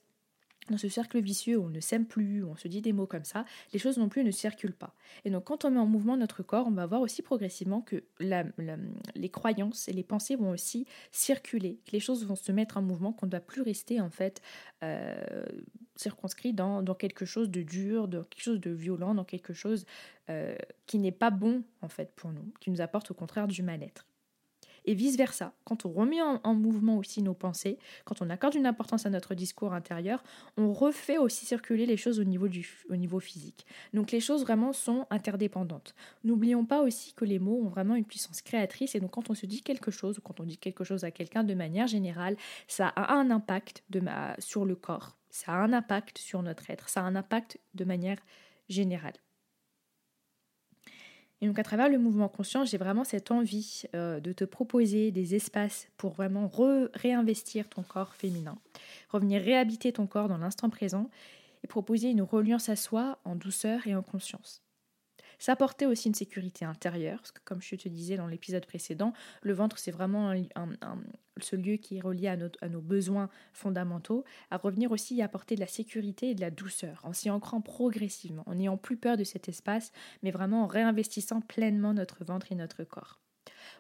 dans 0.70 0.78
ce 0.78 0.90
cercle 0.90 1.20
vicieux 1.20 1.58
où 1.58 1.66
on 1.66 1.70
ne 1.70 1.80
s'aime 1.80 2.06
plus, 2.06 2.44
où 2.44 2.50
on 2.50 2.56
se 2.56 2.68
dit 2.68 2.82
des 2.82 2.94
mots 2.94 3.08
comme 3.08 3.24
ça, 3.24 3.46
les 3.74 3.80
choses 3.80 3.98
non 3.98 4.10
plus 4.10 4.24
ne 4.24 4.32
circulent 4.32 4.74
pas. 4.74 4.94
Et 5.26 5.30
donc 5.30 5.46
quand 5.46 5.66
on 5.66 5.72
met 5.72 5.80
en 5.80 5.86
mouvement 5.86 6.18
notre 6.18 6.44
corps, 6.44 6.68
on 6.68 6.72
va 6.72 6.86
voir 6.86 7.02
aussi 7.02 7.22
progressivement 7.22 7.82
que 7.82 8.04
les 8.20 9.30
croyances 9.30 9.88
et 9.88 9.94
les 9.94 10.04
pensées 10.04 10.36
vont 10.36 10.52
aussi 10.52 10.86
circuler, 11.12 11.80
que 11.86 11.92
les 11.92 12.00
choses 12.00 12.26
vont 12.26 12.36
se 12.36 12.52
mettre 12.52 12.78
en 12.78 12.82
mouvement, 12.82 13.14
qu'on 13.14 13.26
ne 13.26 13.32
doit 13.32 13.40
plus 13.40 13.62
rester 13.62 14.02
en 14.02 14.10
fait 14.10 14.42
euh, 14.84 15.46
circonscrit 15.96 16.54
dans, 16.54 16.84
quelque 16.96 17.26
chose 17.26 17.50
de 17.50 17.62
dur, 17.62 18.08
dans 18.08 18.24
quelque 18.24 18.44
chose 18.44 18.60
de 18.60 18.72
violent, 18.72 19.14
dans 19.14 19.26
quelque 19.26 19.54
chose 19.54 19.86
euh, 20.30 20.56
qui 20.86 21.00
n'est 21.00 21.12
pas 21.12 21.30
bon 21.30 21.64
en 21.82 21.90
fait 21.90 22.14
pour 22.16 22.32
nous, 22.32 22.52
qui 22.60 22.72
nous 22.72 22.82
apporte 22.82 23.12
au 23.12 23.14
contraire 23.14 23.48
du 23.48 23.64
mal-être. 23.64 24.09
Et 24.86 24.94
vice-versa, 24.94 25.54
quand 25.64 25.86
on 25.86 25.92
remet 25.92 26.22
en, 26.22 26.54
mouvement 26.54 26.98
aussi 26.98 27.22
nos 27.22 27.34
pensées, 27.34 27.78
quand 28.06 28.22
on 28.22 28.30
accorde 28.30 28.56
une 28.56 28.66
importance 28.66 29.06
à 29.06 29.10
notre 29.10 29.36
discours 29.36 29.74
intérieur, 29.74 30.24
on 30.58 30.74
refait 30.74 31.18
aussi 31.18 31.46
circuler 31.46 31.86
les 31.86 31.98
choses 31.98 32.20
au 32.20 32.24
niveau, 32.24 32.48
du, 32.48 32.68
au 32.90 32.96
niveau 32.96 33.20
physique. 33.20 33.66
Donc 33.94 34.12
les 34.12 34.20
choses 34.20 34.42
vraiment 34.42 34.74
sont 34.74 35.06
interdépendantes. 35.10 35.96
N'oublions 36.24 36.66
pas 36.66 36.82
aussi 36.82 37.14
que 37.14 37.26
les 37.26 37.40
mots 37.40 37.62
ont 37.64 37.70
vraiment 37.70 37.96
une 37.96 38.06
puissance 38.06 38.42
créatrice 38.42 38.96
et 38.96 39.00
donc 39.00 39.12
quand 39.12 39.30
on 39.30 39.34
se 39.36 39.46
dit 39.46 39.62
quelque 39.62 39.92
chose 39.92 40.18
ou 40.18 40.22
quand 40.22 40.40
on 40.40 40.44
dit 40.44 40.58
quelque 40.58 40.84
chose 40.84 41.04
à 41.04 41.12
quelqu'un 41.12 41.44
de 41.44 41.54
manière 41.54 41.88
générale, 41.88 42.36
ça 42.68 42.88
a 42.88 43.14
un 43.14 43.32
impact 43.32 43.84
de 43.90 44.00
ma, 44.00 44.36
sur 44.40 44.66
le 44.66 44.76
corps, 44.76 45.18
ça 45.30 45.54
a 45.54 45.56
un 45.56 45.74
impact 45.74 46.18
sur 46.18 46.42
notre 46.42 46.70
être, 46.70 46.90
ça 46.90 47.02
a 47.02 47.04
un 47.04 47.16
impact 47.16 47.60
de 47.74 47.86
manière 47.86 48.18
générale. 48.68 49.14
Et 51.42 51.48
donc 51.48 51.58
à 51.58 51.64
travers 51.64 51.90
le 51.90 51.98
mouvement 51.98 52.28
conscient, 52.28 52.66
j'ai 52.66 52.78
vraiment 52.78 53.04
cette 53.04 53.32
envie 53.32 53.84
euh, 53.96 54.20
de 54.20 54.34
te 54.34 54.44
proposer 54.44 55.12
des 55.12 55.36
espaces 55.36 55.88
pour 55.98 56.14
vraiment 56.14 56.52
réinvestir 56.94 57.70
ton 57.70 57.82
corps 57.82 58.14
féminin, 58.14 58.58
revenir 59.10 59.42
réhabiter 59.42 59.94
ton 59.94 60.06
corps 60.06 60.28
dans 60.28 60.38
l'instant 60.38 60.70
présent 60.70 61.10
et 61.64 61.68
proposer 61.68 62.10
une 62.10 62.22
reliance 62.22 62.70
à 62.70 62.76
soi 62.76 63.20
en 63.24 63.36
douceur 63.36 63.88
et 63.88 63.96
en 63.96 64.02
conscience. 64.02 64.62
S'apporter 65.40 65.86
aussi 65.86 66.10
une 66.10 66.14
sécurité 66.14 66.66
intérieure, 66.66 67.20
parce 67.20 67.32
que 67.32 67.42
comme 67.46 67.62
je 67.62 67.76
te 67.76 67.88
disais 67.90 68.18
dans 68.18 68.28
l'épisode 68.28 68.66
précédent, 68.66 69.14
le 69.42 69.54
ventre 69.54 69.80
c'est 69.80 69.92
vraiment 69.92 70.34
ce 71.42 71.56
lieu 71.56 71.78
qui 71.78 71.98
est 71.98 72.02
relié 72.02 72.28
à, 72.28 72.68
nos 72.68 72.82
besoins 72.82 73.30
fondamentaux, 73.54 74.26
à 74.52 74.58
revenir 74.58 74.92
aussi 74.92 75.16
y 75.16 75.22
apporter 75.22 75.56
de 75.56 75.62
la 75.62 75.68
sécurité 75.68 76.32
et 76.32 76.36
de 76.36 76.42
la 76.42 76.52
douceur, 76.52 77.00
en 77.04 77.14
s'y 77.14 77.30
ancrant 77.30 77.62
progressivement, 77.62 78.44
en 78.46 78.56
n'ayant 78.56 78.78
plus 78.78 78.98
peur 78.98 79.18
de 79.18 79.24
cet 79.24 79.48
espace, 79.50 79.92
mais 80.24 80.32
vraiment 80.32 80.64
en 80.64 80.68
réinvestissant 80.68 81.42
pleinement 81.42 81.94
notre 81.94 82.26
ventre 82.26 82.52
et 82.52 82.56
notre 82.56 82.84
corps. 82.84 83.20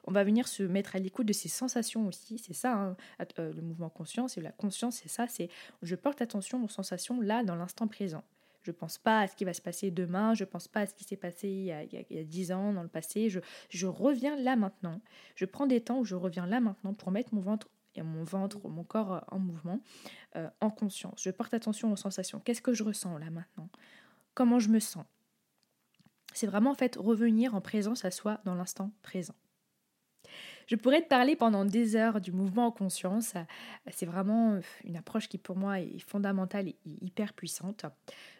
On 0.05 0.11
va 0.11 0.23
venir 0.23 0.47
se 0.47 0.63
mettre 0.63 0.95
à 0.95 0.99
l'écoute 0.99 1.27
de 1.27 1.33
ces 1.33 1.49
sensations 1.49 2.07
aussi. 2.07 2.37
C'est 2.37 2.53
ça, 2.53 2.73
hein, 2.73 2.97
euh, 3.39 3.53
le 3.53 3.61
mouvement 3.61 3.89
conscience 3.89 4.37
et 4.37 4.41
la 4.41 4.51
conscience, 4.51 4.97
c'est 4.97 5.09
ça. 5.09 5.27
C'est 5.27 5.49
je 5.81 5.95
porte 5.95 6.21
attention 6.21 6.63
aux 6.63 6.69
sensations 6.69 7.21
là, 7.21 7.43
dans 7.43 7.55
l'instant 7.55 7.87
présent. 7.87 8.23
Je 8.63 8.71
ne 8.71 8.75
pense 8.75 8.97
pas 8.97 9.21
à 9.21 9.27
ce 9.27 9.35
qui 9.35 9.45
va 9.45 9.53
se 9.53 9.61
passer 9.61 9.91
demain, 9.91 10.33
je 10.33 10.43
ne 10.43 10.49
pense 10.49 10.67
pas 10.67 10.81
à 10.81 10.85
ce 10.85 10.93
qui 10.93 11.03
s'est 11.03 11.17
passé 11.17 11.47
il 11.47 11.65
y, 11.65 12.19
a, 12.19 12.23
dix 12.23 12.51
ans 12.51 12.73
dans 12.73 12.83
le 12.83 12.89
passé, 12.89 13.29
je, 13.29 13.85
reviens 13.87 14.35
là 14.35 14.55
maintenant. 14.55 15.01
Je 15.35 15.45
prends 15.45 15.65
des 15.65 15.81
temps 15.81 15.99
où 15.99 16.05
je 16.05 16.15
reviens 16.15 16.45
là 16.45 16.59
maintenant 16.59 16.93
pour 16.93 17.11
mettre 17.11 17.33
mon 17.33 17.41
ventre 17.41 17.69
et 17.95 18.01
mon 18.01 18.23
ventre, 18.23 18.59
mon 18.67 18.83
corps 18.83 19.13
euh, 19.13 19.19
en 19.29 19.39
mouvement, 19.39 19.79
euh, 20.35 20.47
en 20.61 20.69
conscience. 20.69 21.21
Je 21.23 21.31
porte 21.31 21.53
attention 21.53 21.91
aux 21.91 21.95
sensations. 21.95 22.39
Qu'est-ce 22.39 22.61
que 22.61 22.73
je 22.73 22.83
ressens 22.83 23.17
là 23.17 23.31
maintenant? 23.31 23.67
Comment 24.35 24.59
je 24.59 24.69
me 24.69 24.79
sens? 24.79 25.05
C'est 26.33 26.47
vraiment 26.47 26.71
en 26.71 26.75
fait 26.75 26.95
revenir 26.97 27.55
en 27.55 27.61
présence 27.61 28.05
à 28.05 28.11
soi 28.11 28.41
dans 28.45 28.53
l'instant 28.53 28.91
présent. 29.01 29.33
Je 30.69 30.75
pourrais 30.75 31.01
te 31.01 31.07
parler 31.07 31.35
pendant 31.35 31.65
des 31.65 31.95
heures 31.95 32.21
du 32.21 32.31
mouvement 32.31 32.67
en 32.67 32.71
conscience. 32.71 33.33
C'est 33.91 34.05
vraiment 34.05 34.59
une 34.83 34.97
approche 34.97 35.27
qui 35.27 35.39
pour 35.39 35.57
moi 35.57 35.79
est 35.79 35.97
fondamentale 35.97 36.67
et 36.67 36.77
hyper 37.01 37.33
puissante. 37.33 37.85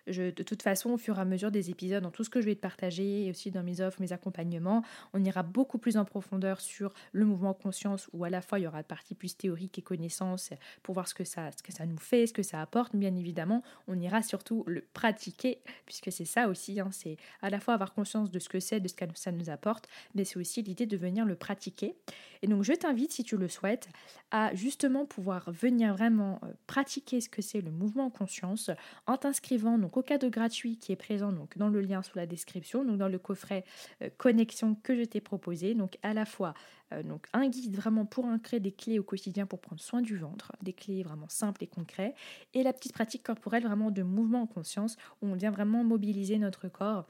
De 0.10 0.43
toute 0.43 0.63
façon, 0.63 0.91
au 0.91 0.98
fur 0.98 1.17
et 1.17 1.22
à 1.22 1.26
mesure 1.26 1.52
des 1.52 1.69
épisodes, 1.69 2.04
dans 2.04 2.12
tout 2.12 2.24
ce 2.24 2.30
que 2.30 2.41
je 2.41 2.45
vais 2.45 2.56
te 2.56 2.62
partager 2.62 3.26
et 3.26 3.30
aussi 3.30 3.52
dans 3.52 3.63
mes 3.63 3.82
offres, 3.82 4.02
mes 4.02 4.12
accompagnements, 4.12 4.84
on 5.13 5.24
ira 5.24 5.43
beaucoup 5.43 5.78
plus 5.78 5.98
en 5.98 6.06
profondeur 6.06 6.62
sur 6.62 6.93
le 7.12 7.26
mouvement 7.26 7.52
en 7.52 7.54
conscience 7.54 8.10
où 8.13 8.24
à 8.24 8.30
la 8.30 8.41
fois 8.41 8.60
il 8.60 8.63
y 8.63 8.67
aura 8.67 8.80
une 8.80 8.84
partie 8.84 9.15
plus 9.15 9.38
théorique 9.38 9.78
et 9.78 9.82
connaissance 9.82 10.50
pour 10.84 10.93
voir 10.93 11.08
ce 11.08 11.13
que 11.13 11.24
ça, 11.24 11.52
ce 11.56 11.62
que 11.62 11.72
ça 11.72 11.86
nous 11.86 11.98
fait, 11.98 12.28
ce 12.28 12.34
que 12.34 12.43
ça 12.43 12.62
apporte. 12.62 12.95
Bien 12.95 13.15
évidemment, 13.15 13.63
on 13.88 14.00
ira 14.00 14.22
surtout 14.22 14.63
le 14.67 14.82
pratiquer 14.93 15.62
puisque 15.86 16.12
c'est 16.12 16.26
ça 16.26 16.48
aussi. 16.48 16.80
Hein, 16.80 16.89
c'est 16.91 17.17
à 17.41 17.50
la 17.50 17.60
fois 17.60 17.74
avoir 17.74 17.93
conscience 17.93 18.32
de 18.32 18.39
ce 18.39 18.50
que 18.50 18.60
c'est, 18.60 18.80
de 18.80 18.88
ce 18.88 18.95
que 18.95 19.06
ça 19.13 19.32
nous 19.32 19.50
apporte, 19.50 19.88
mais 20.15 20.26
c'est 20.26 20.39
aussi 20.39 20.62
l'idée 20.62 20.86
de 20.86 20.98
venir 20.98 21.26
le 21.26 21.36
pratiquer. 21.36 21.95
Et 22.41 22.48
donc 22.48 22.63
je 22.63 22.74
t'invite, 22.74 23.12
si 23.12 23.24
tu 23.24 23.38
le 23.38 23.48
souhaites, 23.48 23.89
à 24.32 24.54
justement 24.56 25.06
pouvoir 25.06 25.52
venir 25.52 25.93
vraiment 25.93 26.39
euh, 26.43 26.48
pratiquer 26.67 27.22
ce 27.22 27.30
que 27.30 27.41
c'est 27.41 27.62
le 27.62 27.72
mouvement 27.72 28.06
en 28.06 28.10
conscience 28.10 28.72
en 29.08 29.17
t'inscrivant 29.17 29.78
donc 29.78 29.98
cadeau 30.02 30.30
gratuit 30.30 30.78
qui 30.78 30.92
est 30.92 30.96
présent 30.96 31.32
donc 31.32 31.58
dans 31.58 31.70
le 31.70 31.82
lien 31.82 32.02
sous 32.02 32.18
la 32.18 32.26
description, 32.26 32.84
donc 32.84 32.98
dans 32.98 33.08
le 33.08 33.20
coffret 33.20 33.64
euh, 34.02 34.10
connexion 34.18 34.76
que 34.76 34.96
je 34.96 35.04
t'ai 35.04 35.22
proposé. 35.22 35.76
Donc 35.76 35.98
à 36.04 36.14
la 36.14 36.26
fois 36.26 36.54
euh, 36.94 37.04
donc 37.04 37.28
un 37.34 37.48
guide 37.48 37.76
vraiment 37.76 38.06
pour 38.06 38.26
ancrer 38.26 38.60
des 38.60 38.72
clés 38.72 39.00
au 39.00 39.04
quotidien 39.04 39.46
pour 39.46 39.60
prendre 39.60 39.82
soin 39.82 40.02
du 40.02 40.18
ventre, 40.18 40.52
des 40.62 40.74
clés 40.74 41.04
vraiment 41.04 41.30
simples 41.30 41.64
et 41.64 41.68
concrètes, 41.68 42.16
et 42.54 42.64
la 42.64 42.74
petite 42.74 42.94
pratique 42.94 43.24
corporelle 43.24 43.64
vraiment 43.64 43.92
de 43.92 44.04
mouvement 44.04 44.44
en 44.44 44.48
conscience 44.48 44.98
où 45.22 45.28
on 45.28 45.34
vient 45.34 45.52
vraiment 45.52 45.84
mobiliser 45.84 46.38
notre 46.38 46.68
corps 46.68 47.08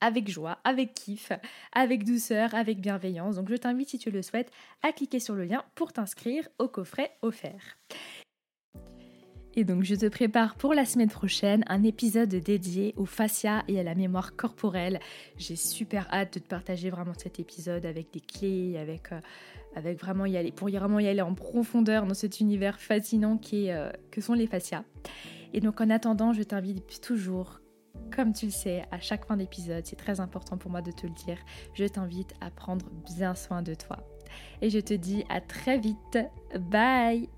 avec 0.00 0.28
joie, 0.28 0.58
avec 0.64 0.92
kiff, 0.92 1.32
avec 1.72 2.04
douceur, 2.04 2.54
avec 2.54 2.80
bienveillance. 2.80 3.36
Donc 3.36 3.48
je 3.48 3.56
t'invite 3.56 3.88
si 3.88 3.98
tu 3.98 4.10
le 4.10 4.20
souhaites 4.20 4.50
à 4.82 4.92
cliquer 4.92 5.18
sur 5.18 5.34
le 5.34 5.44
lien 5.44 5.64
pour 5.74 5.94
t'inscrire 5.94 6.46
au 6.58 6.68
coffret 6.68 7.16
offert. 7.22 7.78
Et 9.56 9.64
donc 9.64 9.84
je 9.84 9.94
te 9.94 10.06
prépare 10.06 10.56
pour 10.56 10.74
la 10.74 10.84
semaine 10.84 11.08
prochaine 11.08 11.64
un 11.68 11.84
épisode 11.84 12.28
dédié 12.28 12.92
au 12.96 13.04
fascia 13.04 13.62
et 13.68 13.78
à 13.78 13.84
la 13.84 13.94
mémoire 13.94 14.34
corporelle. 14.34 14.98
J'ai 15.36 15.54
super 15.54 16.12
hâte 16.12 16.34
de 16.34 16.38
te 16.40 16.48
partager 16.48 16.90
vraiment 16.90 17.14
cet 17.16 17.38
épisode 17.38 17.86
avec 17.86 18.12
des 18.12 18.20
clés, 18.20 18.76
avec, 18.76 19.12
euh, 19.12 19.20
avec 19.76 20.00
vraiment 20.00 20.26
y 20.26 20.36
aller, 20.36 20.50
pour 20.50 20.68
y 20.70 20.76
vraiment 20.76 20.98
y 20.98 21.06
aller 21.06 21.20
en 21.20 21.34
profondeur 21.34 22.06
dans 22.06 22.14
cet 22.14 22.40
univers 22.40 22.80
fascinant 22.80 23.38
qui 23.38 23.66
est, 23.66 23.72
euh, 23.72 23.90
que 24.10 24.20
sont 24.20 24.34
les 24.34 24.48
fascias. 24.48 24.82
Et 25.52 25.60
donc 25.60 25.80
en 25.80 25.88
attendant, 25.88 26.32
je 26.32 26.42
t'invite 26.42 27.00
toujours, 27.00 27.60
comme 28.14 28.32
tu 28.32 28.46
le 28.46 28.52
sais, 28.52 28.84
à 28.90 28.98
chaque 28.98 29.24
fin 29.24 29.36
d'épisode, 29.36 29.86
c'est 29.86 29.94
très 29.94 30.18
important 30.18 30.58
pour 30.58 30.72
moi 30.72 30.82
de 30.82 30.90
te 30.90 31.06
le 31.06 31.12
dire, 31.12 31.38
je 31.74 31.84
t'invite 31.84 32.34
à 32.40 32.50
prendre 32.50 32.86
bien 33.14 33.36
soin 33.36 33.62
de 33.62 33.74
toi. 33.74 34.04
Et 34.62 34.70
je 34.70 34.80
te 34.80 34.94
dis 34.94 35.24
à 35.28 35.40
très 35.40 35.78
vite. 35.78 36.18
Bye 36.58 37.28